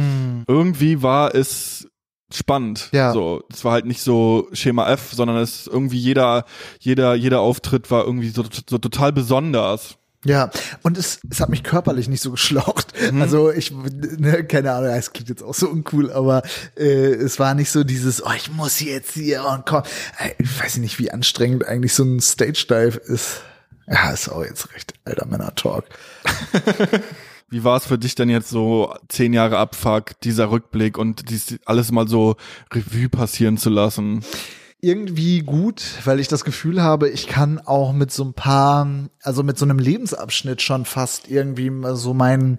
Irgendwie 0.49 1.03
war 1.03 1.35
es 1.35 1.87
spannend. 2.33 2.89
Ja. 2.93 3.13
So, 3.13 3.43
es 3.53 3.65
war 3.65 3.73
halt 3.73 3.85
nicht 3.87 4.01
so 4.01 4.49
Schema 4.53 4.89
F, 4.91 5.13
sondern 5.13 5.37
es 5.37 5.67
irgendwie 5.67 5.99
jeder, 5.99 6.45
jeder, 6.81 7.15
jeder 7.15 7.41
Auftritt 7.41 7.91
war 7.91 8.05
irgendwie 8.07 8.31
so, 8.31 8.43
so 8.69 8.79
total 8.79 9.13
besonders. 9.13 9.99
Ja, 10.25 10.51
und 10.83 10.97
es, 10.97 11.21
es 11.31 11.41
hat 11.41 11.51
mich 11.51 11.63
körperlich 11.63 12.09
nicht 12.09 12.23
so 12.23 12.31
geschlaucht. 12.31 12.95
Also 13.21 13.51
ich, 13.51 13.73
ne, 13.73 14.45
keine 14.45 14.73
Ahnung, 14.73 14.91
es 14.91 15.13
klingt 15.13 15.29
jetzt 15.29 15.43
auch 15.43 15.55
so 15.55 15.69
uncool, 15.69 16.11
aber 16.11 16.43
äh, 16.79 17.13
es 17.13 17.39
war 17.39 17.55
nicht 17.55 17.71
so 17.71 17.85
dieses, 17.85 18.25
oh, 18.25 18.31
ich 18.35 18.51
muss 18.51 18.81
jetzt 18.81 19.13
hier 19.13 19.45
und 19.45 19.67
komm. 19.67 19.83
Äh, 20.19 20.31
Ich 20.39 20.61
weiß 20.63 20.79
nicht, 20.79 20.99
wie 20.99 21.11
anstrengend 21.11 21.67
eigentlich 21.67 21.93
so 21.93 22.05
ein 22.05 22.21
Stage-Dive 22.21 22.97
ist. 22.99 23.43
Ja, 23.87 24.11
ist 24.13 24.31
auch 24.31 24.43
jetzt 24.43 24.73
recht 24.75 24.95
alter 25.05 25.27
Männer-Talk. 25.27 25.85
Wie 27.51 27.63
war 27.63 27.77
es 27.77 27.87
für 27.87 27.99
dich 27.99 28.15
denn 28.15 28.31
jetzt 28.31 28.49
so 28.49 28.95
zehn 29.09 29.33
Jahre 29.33 29.59
Abfuck, 29.59 30.19
dieser 30.23 30.51
Rückblick 30.51 30.97
und 30.99 31.29
dies 31.31 31.57
alles 31.67 31.93
mal 31.93 32.09
so 32.09 32.37
Revue 32.73 33.09
passieren 33.09 33.59
zu 33.59 33.69
lassen? 33.71 34.25
Irgendwie 34.85 35.41
gut, 35.41 35.83
weil 36.05 36.21
ich 36.21 36.29
das 36.29 36.45
Gefühl 36.45 36.83
habe, 36.83 37.09
ich 37.09 37.27
kann 37.27 37.59
auch 37.59 37.93
mit 37.93 38.13
so 38.13 38.25
ein 38.25 38.35
paar, 38.35 38.87
also 39.23 39.43
mit 39.43 39.59
so 39.59 39.65
einem 39.65 39.79
Lebensabschnitt 39.79 40.63
schon 40.63 40.85
fast 40.85 41.31
irgendwie 41.31 41.73
so 41.95 42.15
meinen 42.15 42.59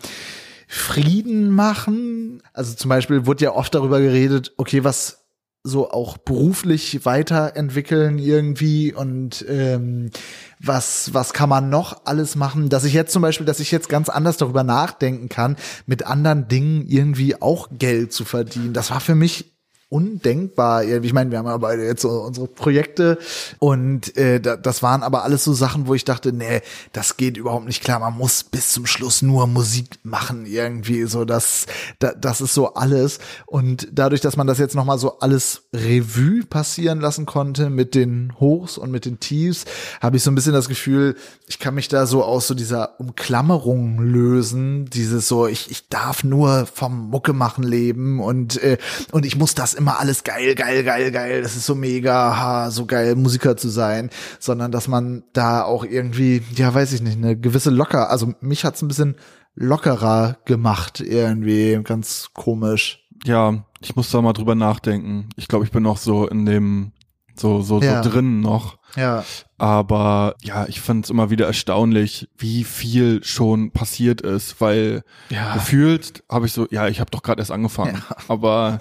Frieden 0.67 1.51
machen. 1.51 2.41
Also 2.53 2.73
zum 2.73 2.89
Beispiel 2.89 3.25
wurde 3.25 3.45
ja 3.45 3.53
oft 3.53 3.75
darüber 3.75 3.99
geredet, 4.01 4.53
okay, 4.57 4.83
was 4.83 5.25
so 5.65 5.89
auch 5.89 6.17
beruflich 6.17 7.05
weiterentwickeln 7.05 8.19
irgendwie 8.19 8.93
und 8.93 9.43
ähm, 9.49 10.11
was 10.59 11.11
was 11.15 11.33
kann 11.33 11.49
man 11.49 11.69
noch 11.69 12.05
alles 12.05 12.35
machen, 12.35 12.69
dass 12.69 12.83
ich 12.83 12.93
jetzt 12.93 13.11
zum 13.11 13.23
Beispiel, 13.23 13.47
dass 13.47 13.59
ich 13.59 13.71
jetzt 13.71 13.89
ganz 13.89 14.09
anders 14.09 14.37
darüber 14.37 14.63
nachdenken 14.63 15.27
kann, 15.27 15.55
mit 15.87 16.05
anderen 16.05 16.47
Dingen 16.47 16.85
irgendwie 16.87 17.41
auch 17.41 17.69
Geld 17.71 18.13
zu 18.13 18.25
verdienen. 18.25 18.73
Das 18.73 18.91
war 18.91 18.99
für 18.99 19.15
mich 19.15 19.54
undenkbar. 19.95 20.83
Ich 20.83 21.13
meine, 21.13 21.31
wir 21.31 21.37
haben 21.37 21.45
ja 21.45 21.55
beide 21.55 21.85
jetzt 21.85 22.01
so 22.01 22.09
unsere 22.09 22.47
Projekte 22.47 23.17
und 23.59 24.17
äh, 24.17 24.41
da, 24.41 24.57
das 24.57 24.83
waren 24.83 25.03
aber 25.03 25.23
alles 25.23 25.45
so 25.45 25.53
Sachen, 25.53 25.87
wo 25.87 25.93
ich 25.93 26.03
dachte, 26.03 26.33
nee, 26.33 26.61
das 26.91 27.15
geht 27.15 27.37
überhaupt 27.37 27.65
nicht 27.65 27.81
klar. 27.81 27.99
Man 27.99 28.17
muss 28.17 28.43
bis 28.43 28.73
zum 28.73 28.85
Schluss 28.85 29.21
nur 29.21 29.47
Musik 29.47 29.87
machen 30.03 30.45
irgendwie. 30.45 31.05
So, 31.05 31.23
das, 31.23 31.65
da, 31.99 32.11
das 32.11 32.41
ist 32.41 32.53
so 32.53 32.73
alles. 32.73 33.19
Und 33.45 33.87
dadurch, 33.93 34.19
dass 34.19 34.35
man 34.35 34.47
das 34.47 34.57
jetzt 34.57 34.75
nochmal 34.75 34.99
so 34.99 35.19
alles 35.19 35.63
Revue 35.73 36.43
passieren 36.43 36.99
lassen 36.99 37.25
konnte 37.25 37.69
mit 37.69 37.95
den 37.95 38.33
Hochs 38.37 38.77
und 38.77 38.91
mit 38.91 39.05
den 39.05 39.21
Tiefs, 39.21 39.63
habe 40.01 40.17
ich 40.17 40.23
so 40.23 40.31
ein 40.31 40.35
bisschen 40.35 40.51
das 40.51 40.67
Gefühl, 40.67 41.15
ich 41.47 41.57
kann 41.57 41.73
mich 41.73 41.87
da 41.87 42.05
so 42.05 42.21
aus 42.21 42.47
so 42.47 42.53
dieser 42.53 42.99
Umklammerung 42.99 43.99
lösen. 44.01 44.89
Dieses 44.89 45.29
so, 45.29 45.47
ich, 45.47 45.71
ich 45.71 45.87
darf 45.87 46.25
nur 46.25 46.65
vom 46.65 47.09
Mucke 47.09 47.31
machen 47.31 47.63
leben 47.63 48.19
und, 48.19 48.61
äh, 48.61 48.77
und 49.13 49.25
ich 49.25 49.37
muss 49.37 49.55
das 49.55 49.73
immer 49.73 49.84
alles 49.93 50.23
geil, 50.23 50.55
geil, 50.55 50.83
geil, 50.83 51.11
geil. 51.11 51.41
Das 51.41 51.55
ist 51.55 51.65
so 51.65 51.75
mega, 51.75 52.37
ha, 52.37 52.71
so 52.71 52.85
geil, 52.85 53.15
Musiker 53.15 53.57
zu 53.57 53.69
sein, 53.69 54.09
sondern 54.39 54.71
dass 54.71 54.87
man 54.87 55.23
da 55.33 55.63
auch 55.63 55.85
irgendwie, 55.85 56.41
ja, 56.55 56.73
weiß 56.73 56.93
ich 56.93 57.01
nicht, 57.01 57.17
eine 57.17 57.37
gewisse 57.37 57.69
locker, 57.69 58.09
also 58.09 58.33
mich 58.41 58.65
hat's 58.65 58.81
ein 58.81 58.87
bisschen 58.87 59.15
lockerer 59.55 60.37
gemacht 60.45 60.99
irgendwie, 60.99 61.79
ganz 61.83 62.29
komisch. 62.33 63.07
Ja, 63.23 63.63
ich 63.81 63.95
muss 63.95 64.11
da 64.11 64.21
mal 64.21 64.33
drüber 64.33 64.55
nachdenken. 64.55 65.29
Ich 65.35 65.47
glaube, 65.47 65.65
ich 65.65 65.71
bin 65.71 65.83
noch 65.83 65.97
so 65.97 66.27
in 66.27 66.45
dem, 66.45 66.91
so, 67.35 67.61
so, 67.61 67.81
Ja. 67.81 68.01
so 68.03 68.09
drin 68.09 68.39
noch. 68.41 68.77
Ja, 68.95 69.25
Aber 69.57 70.35
ja, 70.41 70.65
ich 70.67 70.79
fand 70.79 71.03
es 71.05 71.09
immer 71.11 71.29
wieder 71.29 71.45
erstaunlich, 71.47 72.29
wie 72.37 72.63
viel 72.63 73.23
schon 73.25 73.71
passiert 73.71 74.21
ist, 74.21 74.61
weil 74.61 75.03
Ja. 75.29 75.53
gefühlt 75.53 76.23
habe 76.31 76.45
ich 76.45 76.53
so, 76.53 76.65
ja, 76.71 76.87
ich 76.87 76.99
habe 77.01 77.11
doch 77.11 77.21
gerade 77.21 77.41
erst 77.41 77.51
angefangen. 77.51 78.01
Aber 78.29 78.79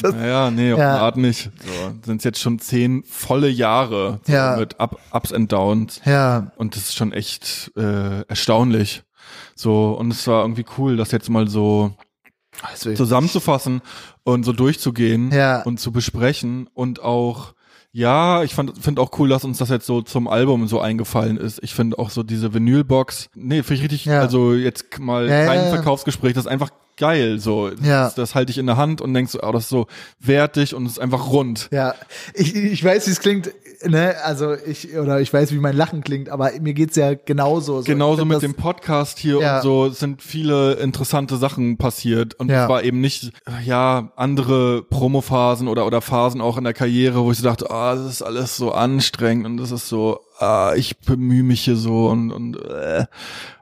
das, 0.00 0.14
naja, 0.14 0.50
nee, 0.52 0.72
auf 0.72 0.78
Ja. 0.78 0.90
eine 0.90 1.00
Art 1.00 1.16
nicht. 1.16 1.50
So, 1.64 1.92
sind 2.04 2.22
jetzt 2.24 2.38
schon 2.40 2.58
zehn 2.60 3.02
volle 3.04 3.48
Jahre 3.48 4.20
so 4.24 4.32
Ja. 4.32 4.56
mit 4.56 4.78
Up, 4.78 4.98
Ups 5.12 5.32
and 5.32 5.50
Downs. 5.50 6.00
ja, 6.04 6.52
Und 6.56 6.76
das 6.76 6.84
ist 6.84 6.94
schon 6.96 7.12
echt 7.12 7.72
äh, 7.76 8.22
erstaunlich. 8.28 9.02
So, 9.56 9.90
und 9.92 10.12
es 10.12 10.24
war 10.28 10.42
irgendwie 10.42 10.66
cool, 10.78 10.96
das 10.96 11.10
jetzt 11.10 11.30
mal 11.30 11.48
so 11.48 11.94
also, 12.62 12.94
zusammenzufassen 12.94 13.82
und 14.24 14.44
so 14.44 14.52
durchzugehen 14.52 15.30
Ja. 15.32 15.62
und 15.62 15.78
zu 15.80 15.90
besprechen 15.92 16.68
und 16.74 17.00
auch 17.02 17.54
ja, 17.92 18.42
ich 18.42 18.54
finde 18.54 19.00
auch 19.00 19.18
cool, 19.18 19.28
dass 19.28 19.44
uns 19.44 19.58
das 19.58 19.70
jetzt 19.70 19.86
so 19.86 20.02
zum 20.02 20.28
Album 20.28 20.68
so 20.68 20.80
eingefallen 20.80 21.36
ist. 21.36 21.62
Ich 21.62 21.74
finde 21.74 21.98
auch 21.98 22.10
so 22.10 22.22
diese 22.22 22.52
Vinylbox, 22.54 23.30
nee, 23.34 23.62
finde 23.62 23.74
ich 23.74 23.82
richtig, 23.82 24.04
Ja. 24.04 24.20
also 24.20 24.52
jetzt 24.54 24.98
mal 24.98 25.28
Ja, 25.28 25.46
kein 25.46 25.64
ja. 25.64 25.70
Verkaufsgespräch, 25.70 26.34
das 26.34 26.44
ist 26.44 26.50
einfach 26.50 26.70
geil 26.98 27.38
so. 27.38 27.68
Ja. 27.82 28.04
Das, 28.04 28.14
das 28.14 28.34
halte 28.34 28.50
ich 28.50 28.58
in 28.58 28.66
der 28.66 28.76
Hand 28.76 29.00
und 29.00 29.14
denkst 29.14 29.32
so, 29.32 29.40
oh, 29.42 29.52
das 29.52 29.64
ist 29.64 29.68
so 29.70 29.86
wertig 30.20 30.74
und 30.74 30.84
es 30.86 30.92
ist 30.92 30.98
einfach 30.98 31.30
rund. 31.30 31.68
Ja, 31.72 31.94
ich, 32.34 32.54
ich 32.54 32.84
weiß, 32.84 33.06
wie 33.06 33.10
es 33.12 33.20
klingt, 33.20 33.50
ne, 33.84 34.14
also 34.24 34.54
ich, 34.54 34.96
oder 34.96 35.20
ich 35.20 35.32
weiß, 35.32 35.52
wie 35.52 35.58
mein 35.58 35.76
Lachen 35.76 36.02
klingt, 36.02 36.28
aber 36.28 36.50
mir 36.60 36.74
geht's 36.74 36.96
ja 36.96 37.14
genauso. 37.14 37.78
So, 37.80 37.84
Genauso 37.84 38.24
mit 38.24 38.36
das- 38.36 38.42
dem 38.42 38.54
Podcast 38.54 39.18
hier 39.18 39.40
Ja. 39.40 39.56
und 39.56 39.62
so 39.62 39.88
sind 39.90 40.22
viele 40.22 40.74
interessante 40.74 41.36
Sachen 41.36 41.76
passiert 41.78 42.34
und 42.34 42.50
Ja. 42.50 42.64
es 42.64 42.68
war 42.68 42.82
eben 42.84 43.00
nicht 43.00 43.32
ja 43.64 44.12
andere 44.16 44.82
Promophasen 44.82 45.68
oder 45.68 45.86
oder 45.86 46.00
Phasen 46.00 46.40
auch 46.40 46.56
in 46.58 46.64
der 46.64 46.74
Karriere, 46.74 47.24
wo 47.24 47.30
ich 47.30 47.38
so 47.38 47.44
dachte, 47.44 47.70
ah, 47.70 47.94
das 47.94 48.06
ist 48.06 48.22
alles 48.22 48.56
so 48.56 48.72
anstrengend 48.72 49.46
und 49.46 49.56
das 49.58 49.70
ist 49.70 49.88
so, 49.88 50.20
ah, 50.38 50.72
ich 50.76 50.98
bemühe 50.98 51.42
mich 51.42 51.60
hier 51.62 51.76
so 51.76 52.08
und 52.08 52.32
und 52.32 52.56
äh, 52.64 53.06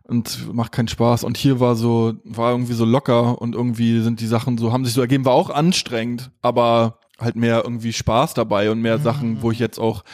und 0.09 0.55
macht 0.55 0.71
keinen 0.71 0.87
Spaß 0.89 1.25
und 1.25 1.37
hier 1.37 1.59
war 1.59 1.75
so 1.75 2.15
war 2.25 2.53
irgendwie 2.53 2.75
so 2.75 2.85
locker 2.85 3.41
und 3.43 3.57
irgendwie 3.57 4.01
sind 4.03 4.21
die 4.21 4.29
Sachen 4.29 4.57
so 4.57 4.73
haben 4.73 4.85
sich 4.85 4.95
so 4.95 5.01
ergeben, 5.01 5.25
war 5.25 5.33
auch 5.35 5.51
anstrengend, 5.51 6.31
aber 6.43 6.99
halt 7.21 7.37
mehr 7.37 7.63
irgendwie 7.65 7.93
Spaß 7.93 8.35
dabei 8.35 8.71
und 8.71 8.79
Mhm. 8.79 8.83
mehr 8.83 8.99
Sachen, 8.99 9.43
wo 9.43 9.51
ich 9.51 9.59
jetzt 9.59 9.79
auch 9.79 10.05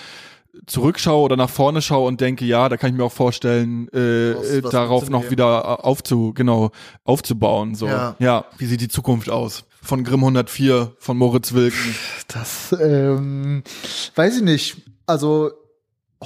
zurückschaue 0.66 1.22
oder 1.22 1.36
nach 1.36 1.48
vorne 1.50 1.80
schaue 1.80 2.06
und 2.08 2.20
denke, 2.20 2.44
ja, 2.44 2.68
da 2.68 2.76
kann 2.76 2.90
ich 2.90 2.96
mir 2.96 3.04
auch 3.04 3.12
vorstellen, 3.12 3.88
äh, 3.88 4.34
Was- 4.36 4.50
äh, 4.50 4.62
was 4.62 4.70
darauf 4.70 5.08
noch 5.10 5.30
wieder 5.30 5.84
aufzu, 5.86 6.32
genau, 6.34 6.70
aufzubauen. 7.04 7.74
So. 7.74 7.86
Ja. 7.86 8.16
ja, 8.18 8.44
wie 8.58 8.66
sieht 8.66 8.80
die 8.82 8.88
Zukunft 8.88 9.30
aus? 9.30 9.64
Von 9.80 10.04
Grimm 10.04 10.20
104, 10.24 10.92
von 10.98 11.16
Moritz 11.16 11.54
Wilken. 11.54 11.94
Das, 12.28 12.74
ähm, 12.80 13.62
weiß 14.14 14.36
ich 14.36 14.42
nicht. 14.42 14.76
Also, 15.06 15.50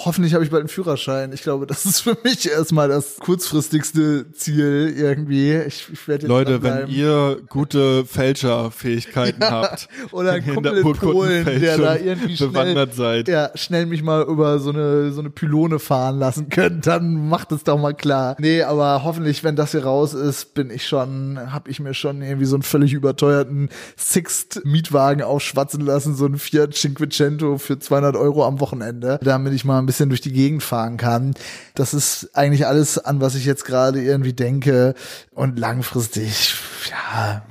hoffentlich 0.04 0.34
habe 0.34 0.44
ich 0.44 0.50
bald 0.50 0.60
einen 0.60 0.68
Führerschein. 0.68 1.32
Ich 1.32 1.42
glaube, 1.42 1.66
das 1.66 1.84
ist 1.86 2.00
für 2.00 2.16
mich 2.22 2.50
erstmal 2.50 2.88
das 2.88 3.16
kurzfristigste 3.16 4.30
Ziel 4.32 4.94
irgendwie. 4.96 5.54
Ich, 5.54 5.88
ich 5.92 6.08
werde 6.08 6.22
jetzt 6.22 6.28
Leute, 6.28 6.62
wenn 6.62 6.88
ihr 6.88 7.38
gute 7.48 8.04
Fälscherfähigkeiten 8.04 9.42
habt, 9.42 9.88
oder 10.12 10.32
ein 10.32 10.44
Kumpel 10.44 10.78
in 10.78 10.92
Polen, 10.92 11.44
der 11.44 11.78
da 11.78 11.96
irgendwie 11.96 12.36
schnell, 12.36 12.48
bewandert 12.50 12.94
seid. 12.94 13.28
ja, 13.28 13.50
schnell 13.54 13.86
mich 13.86 14.02
mal 14.02 14.22
über 14.22 14.58
so 14.58 14.70
eine, 14.70 15.12
so 15.12 15.20
eine 15.20 15.30
Pylone 15.30 15.78
fahren 15.78 16.18
lassen 16.18 16.48
könnt, 16.48 16.86
dann 16.86 17.28
macht 17.28 17.52
es 17.52 17.64
doch 17.64 17.78
mal 17.78 17.94
klar. 17.94 18.36
Nee, 18.38 18.62
aber 18.62 19.02
hoffentlich, 19.04 19.44
wenn 19.44 19.56
das 19.56 19.72
hier 19.72 19.84
raus 19.84 20.14
ist, 20.14 20.54
bin 20.54 20.70
ich 20.70 20.86
schon, 20.86 21.38
hab 21.52 21.68
ich 21.68 21.80
mir 21.80 21.94
schon 21.94 22.22
irgendwie 22.22 22.46
so 22.46 22.56
einen 22.56 22.62
völlig 22.62 22.92
überteuerten 22.92 23.70
Sixt-Mietwagen 23.96 25.22
aufschwatzen 25.22 25.80
lassen, 25.80 26.14
so 26.14 26.26
einen 26.26 26.38
Fiat 26.38 26.74
Cinquecento 26.74 27.58
für 27.58 27.78
200 27.78 28.16
Euro 28.16 28.44
am 28.44 28.60
Wochenende, 28.60 29.18
damit 29.22 29.52
ich 29.52 29.64
mal 29.64 29.85
ein 29.86 29.88
bisschen 29.88 30.08
durch 30.08 30.20
die 30.20 30.32
Gegend 30.32 30.62
fahren 30.64 30.96
kann. 30.96 31.34
Das 31.76 31.94
ist 31.94 32.30
eigentlich 32.34 32.66
alles, 32.66 32.98
an 32.98 33.20
was 33.20 33.34
ich 33.36 33.44
jetzt 33.44 33.64
gerade 33.64 34.02
irgendwie 34.02 34.32
denke. 34.32 34.94
Und 35.32 35.58
langfristig, 35.58 36.56
ja, 36.90 37.42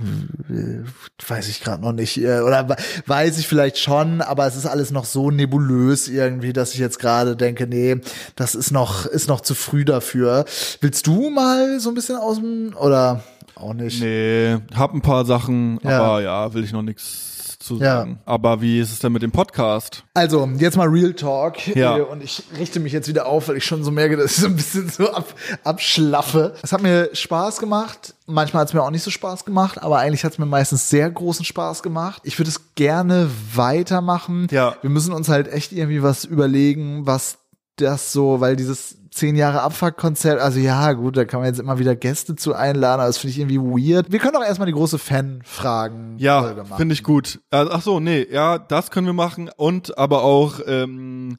äh, 0.50 0.84
weiß 1.28 1.48
ich 1.48 1.62
gerade 1.62 1.82
noch 1.82 1.93
nicht. 1.93 2.17
äh, 2.17 2.41
Oder 2.41 2.67
we- 2.69 2.76
weiß 3.08 3.38
ich 3.38 3.48
vielleicht 3.48 3.78
schon, 3.78 4.21
aber 4.21 4.45
es 4.48 4.56
ist 4.56 4.65
alles 4.65 4.91
noch 4.91 5.06
so 5.06 5.32
nebulös 5.32 6.08
irgendwie, 6.08 6.52
dass 6.54 6.74
ich 6.74 6.80
jetzt 6.80 7.00
gerade 7.00 7.36
denke, 7.36 7.67
nee, 7.67 7.98
das 8.36 8.56
ist 8.56 8.71
noch, 8.71 9.06
ist 9.06 9.28
noch 9.30 9.41
zu 9.41 9.56
früh 9.56 9.86
dafür. 9.86 10.45
Willst 10.82 11.08
du 11.08 11.30
mal 11.30 11.80
so 11.80 11.89
ein 11.89 11.95
bisschen 11.95 12.17
aus 12.17 12.38
dem, 12.38 12.76
oder 12.80 13.24
auch 13.56 13.74
nicht? 13.74 14.02
Nee, 14.02 14.58
hab 14.76 14.93
ein 14.93 15.02
paar 15.02 15.26
Sachen, 15.26 15.80
Ja. 15.84 16.02
aber 16.02 16.21
ja, 16.21 16.54
will 16.54 16.63
ich 16.63 16.74
noch 16.74 16.82
nichts 16.82 17.35
zu 17.65 17.75
Ja. 17.78 17.97
sagen. 17.97 18.19
Aber 18.25 18.62
wie 18.62 18.80
ist 18.80 18.91
es 18.91 18.99
denn 18.99 19.12
mit 19.12 19.21
dem 19.21 19.32
Podcast? 19.32 20.04
Also, 20.13 20.47
jetzt 20.58 20.78
mal 20.78 20.88
Real 20.88 21.13
Talk. 21.13 21.67
Ja. 21.75 21.97
Äh, 21.97 22.01
Und 22.01 22.23
ich 22.23 22.43
richte 22.58 22.80
mich 22.80 22.93
jetzt 22.93 23.08
wieder 23.08 23.25
auf, 23.25 23.47
weil 23.49 23.58
ich 23.58 23.65
schon 23.65 23.84
so 23.84 23.91
merke, 23.91 24.15
dass 24.17 24.32
ich 24.32 24.38
so 24.38 24.47
ein 24.47 24.56
bisschen 24.56 24.88
so 24.89 25.12
ab, 25.12 25.34
abschlaffe. 25.63 26.54
Es 26.62 26.71
hat 26.71 26.82
mir 26.82 27.10
Spaß 27.13 27.60
gemacht. 27.60 28.13
Manchmal 28.28 28.62
hat 28.62 28.69
es 28.69 28.73
mir 28.73 28.82
auch 28.82 28.89
nicht 28.91 29.04
so 29.04 29.12
Spaß 29.12 29.45
gemacht, 29.45 29.82
aber 29.82 29.99
eigentlich 29.99 30.23
hat 30.23 30.34
es 30.34 30.39
mir 30.39 30.45
meistens 30.45 30.89
sehr 30.89 31.10
großen 31.12 31.45
Spaß 31.45 31.84
gemacht. 31.84 32.21
Ich 32.23 32.39
würde 32.39 32.49
es 32.49 32.73
gerne 32.75 33.30
weitermachen. 33.54 34.47
Ja. 34.51 34.75
Wir 34.82 34.89
müssen 34.89 35.13
uns 35.13 35.30
halt 35.30 35.47
echt 35.51 35.71
irgendwie 35.71 36.01
was 36.01 36.25
überlegen, 36.25 37.06
was 37.06 37.38
das 37.78 38.12
so, 38.12 38.39
weil 38.39 38.56
dieses 38.56 38.97
zehn 39.15 39.36
Jahre 39.36 39.62
Abfuck-Konzept, 39.62 40.41
also 40.41 40.60
ja, 40.60 40.91
gut, 40.93 41.15
da 41.15 41.25
kann 41.25 41.39
man 41.39 41.47
jetzt 41.47 41.60
immer 41.60 41.80
wieder 41.80 41.95
Gäste 41.95 42.36
zu 42.36 42.54
einladen, 42.54 42.99
aber 42.99 43.08
das 43.08 43.17
finde 43.17 43.32
ich 43.32 43.39
irgendwie 43.39 43.60
weird. 43.93 44.12
Wir 44.12 44.19
können 44.19 44.34
doch 44.34 44.43
erstmal 44.43 44.65
die 44.65 44.73
große 44.73 44.99
Fan-Fragen 44.99 46.17
Ja, 46.17 46.65
finde 46.75 46.93
ich 46.93 47.04
gut. 47.04 47.39
Ach 47.49 47.82
so, 47.82 47.99
nee, 47.99 48.28
ja, 48.30 48.60
das 48.60 48.91
können 48.91 49.08
wir 49.08 49.13
machen 49.13 49.49
und 49.56 49.97
aber 49.97 50.23
auch 50.23 50.60
ähm, 50.67 51.38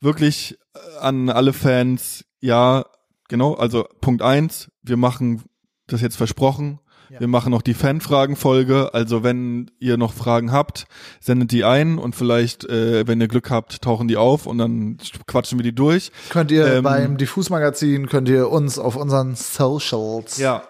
wirklich 0.00 0.58
äh, 0.74 0.98
an 1.00 1.30
alle 1.30 1.52
Fans, 1.52 2.24
ja, 2.40 2.84
genau, 3.28 3.54
also 3.54 3.86
Punkt 4.00 4.22
eins, 4.22 4.70
wir 4.82 4.96
machen 4.96 5.42
das 5.86 6.00
jetzt 6.00 6.16
versprochen. 6.16 6.80
Wir 7.18 7.28
machen 7.28 7.50
noch 7.50 7.62
die 7.62 7.74
Fanfragen-Folge. 7.74 8.94
Also 8.94 9.22
wenn 9.22 9.70
ihr 9.78 9.96
noch 9.96 10.12
Fragen 10.12 10.52
habt, 10.52 10.86
sendet 11.20 11.52
die 11.52 11.64
ein 11.64 11.98
und 11.98 12.14
vielleicht, 12.16 12.64
äh, 12.64 13.06
wenn 13.06 13.20
ihr 13.20 13.28
Glück 13.28 13.50
habt, 13.50 13.82
tauchen 13.82 14.08
die 14.08 14.16
auf 14.16 14.46
und 14.46 14.58
dann 14.58 14.98
quatschen 15.26 15.58
wir 15.58 15.62
die 15.64 15.74
durch. 15.74 16.10
Könnt 16.30 16.50
ihr 16.50 16.66
Ähm, 16.66 16.84
beim 16.84 17.16
Diffus-Magazin, 17.16 18.08
könnt 18.08 18.28
ihr 18.28 18.50
uns 18.50 18.78
auf 18.78 18.96
unseren 18.96 19.34
Socials. 19.34 20.38
Ja. 20.38 20.62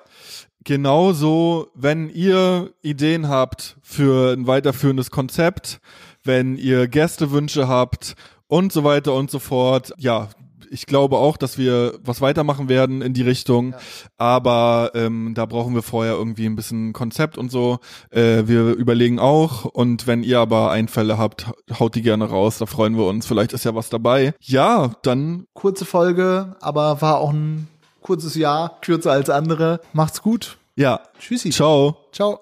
Genauso, 0.64 1.68
wenn 1.74 2.08
ihr 2.08 2.70
Ideen 2.82 3.28
habt 3.28 3.76
für 3.82 4.32
ein 4.32 4.46
weiterführendes 4.46 5.10
Konzept, 5.10 5.80
wenn 6.22 6.56
ihr 6.56 6.86
Gästewünsche 6.86 7.66
habt 7.66 8.14
und 8.46 8.72
so 8.72 8.84
weiter 8.84 9.14
und 9.14 9.30
so 9.30 9.40
fort. 9.40 9.92
Ja, 9.98 10.28
ich 10.72 10.86
glaube 10.86 11.18
auch, 11.18 11.36
dass 11.36 11.58
wir 11.58 11.98
was 12.02 12.20
weitermachen 12.20 12.68
werden 12.68 13.02
in 13.02 13.12
die 13.12 13.22
Richtung, 13.22 13.74
aber 14.16 14.90
ähm, 14.94 15.34
da 15.34 15.46
brauchen 15.46 15.74
wir 15.74 15.82
vorher 15.82 16.14
irgendwie 16.14 16.46
ein 16.46 16.56
bisschen 16.56 16.92
Konzept 16.92 17.36
und 17.38 17.50
so. 17.50 17.78
Äh, 18.10 18.44
wir 18.46 18.72
überlegen 18.72 19.18
auch 19.18 19.64
und 19.66 20.06
wenn 20.06 20.22
ihr 20.22 20.40
aber 20.40 20.70
Einfälle 20.70 21.18
habt, 21.18 21.46
haut 21.78 21.94
die 21.94 22.02
gerne 22.02 22.24
raus, 22.24 22.58
da 22.58 22.66
freuen 22.66 22.96
wir 22.96 23.06
uns. 23.06 23.26
Vielleicht 23.26 23.52
ist 23.52 23.64
ja 23.64 23.74
was 23.74 23.90
dabei. 23.90 24.34
Ja, 24.40 24.92
dann 25.02 25.46
Kurze 25.52 25.84
Folge, 25.84 26.56
aber 26.60 27.02
war 27.02 27.18
auch 27.18 27.32
ein 27.32 27.68
kurzes 28.00 28.34
Jahr, 28.34 28.78
kürzer 28.80 29.12
als 29.12 29.30
andere. 29.30 29.80
Macht's 29.92 30.22
gut. 30.22 30.56
ja. 30.76 31.00
Tschüssi. 31.18 31.50
Ciao. 31.50 31.96
Ciao. 32.12 32.40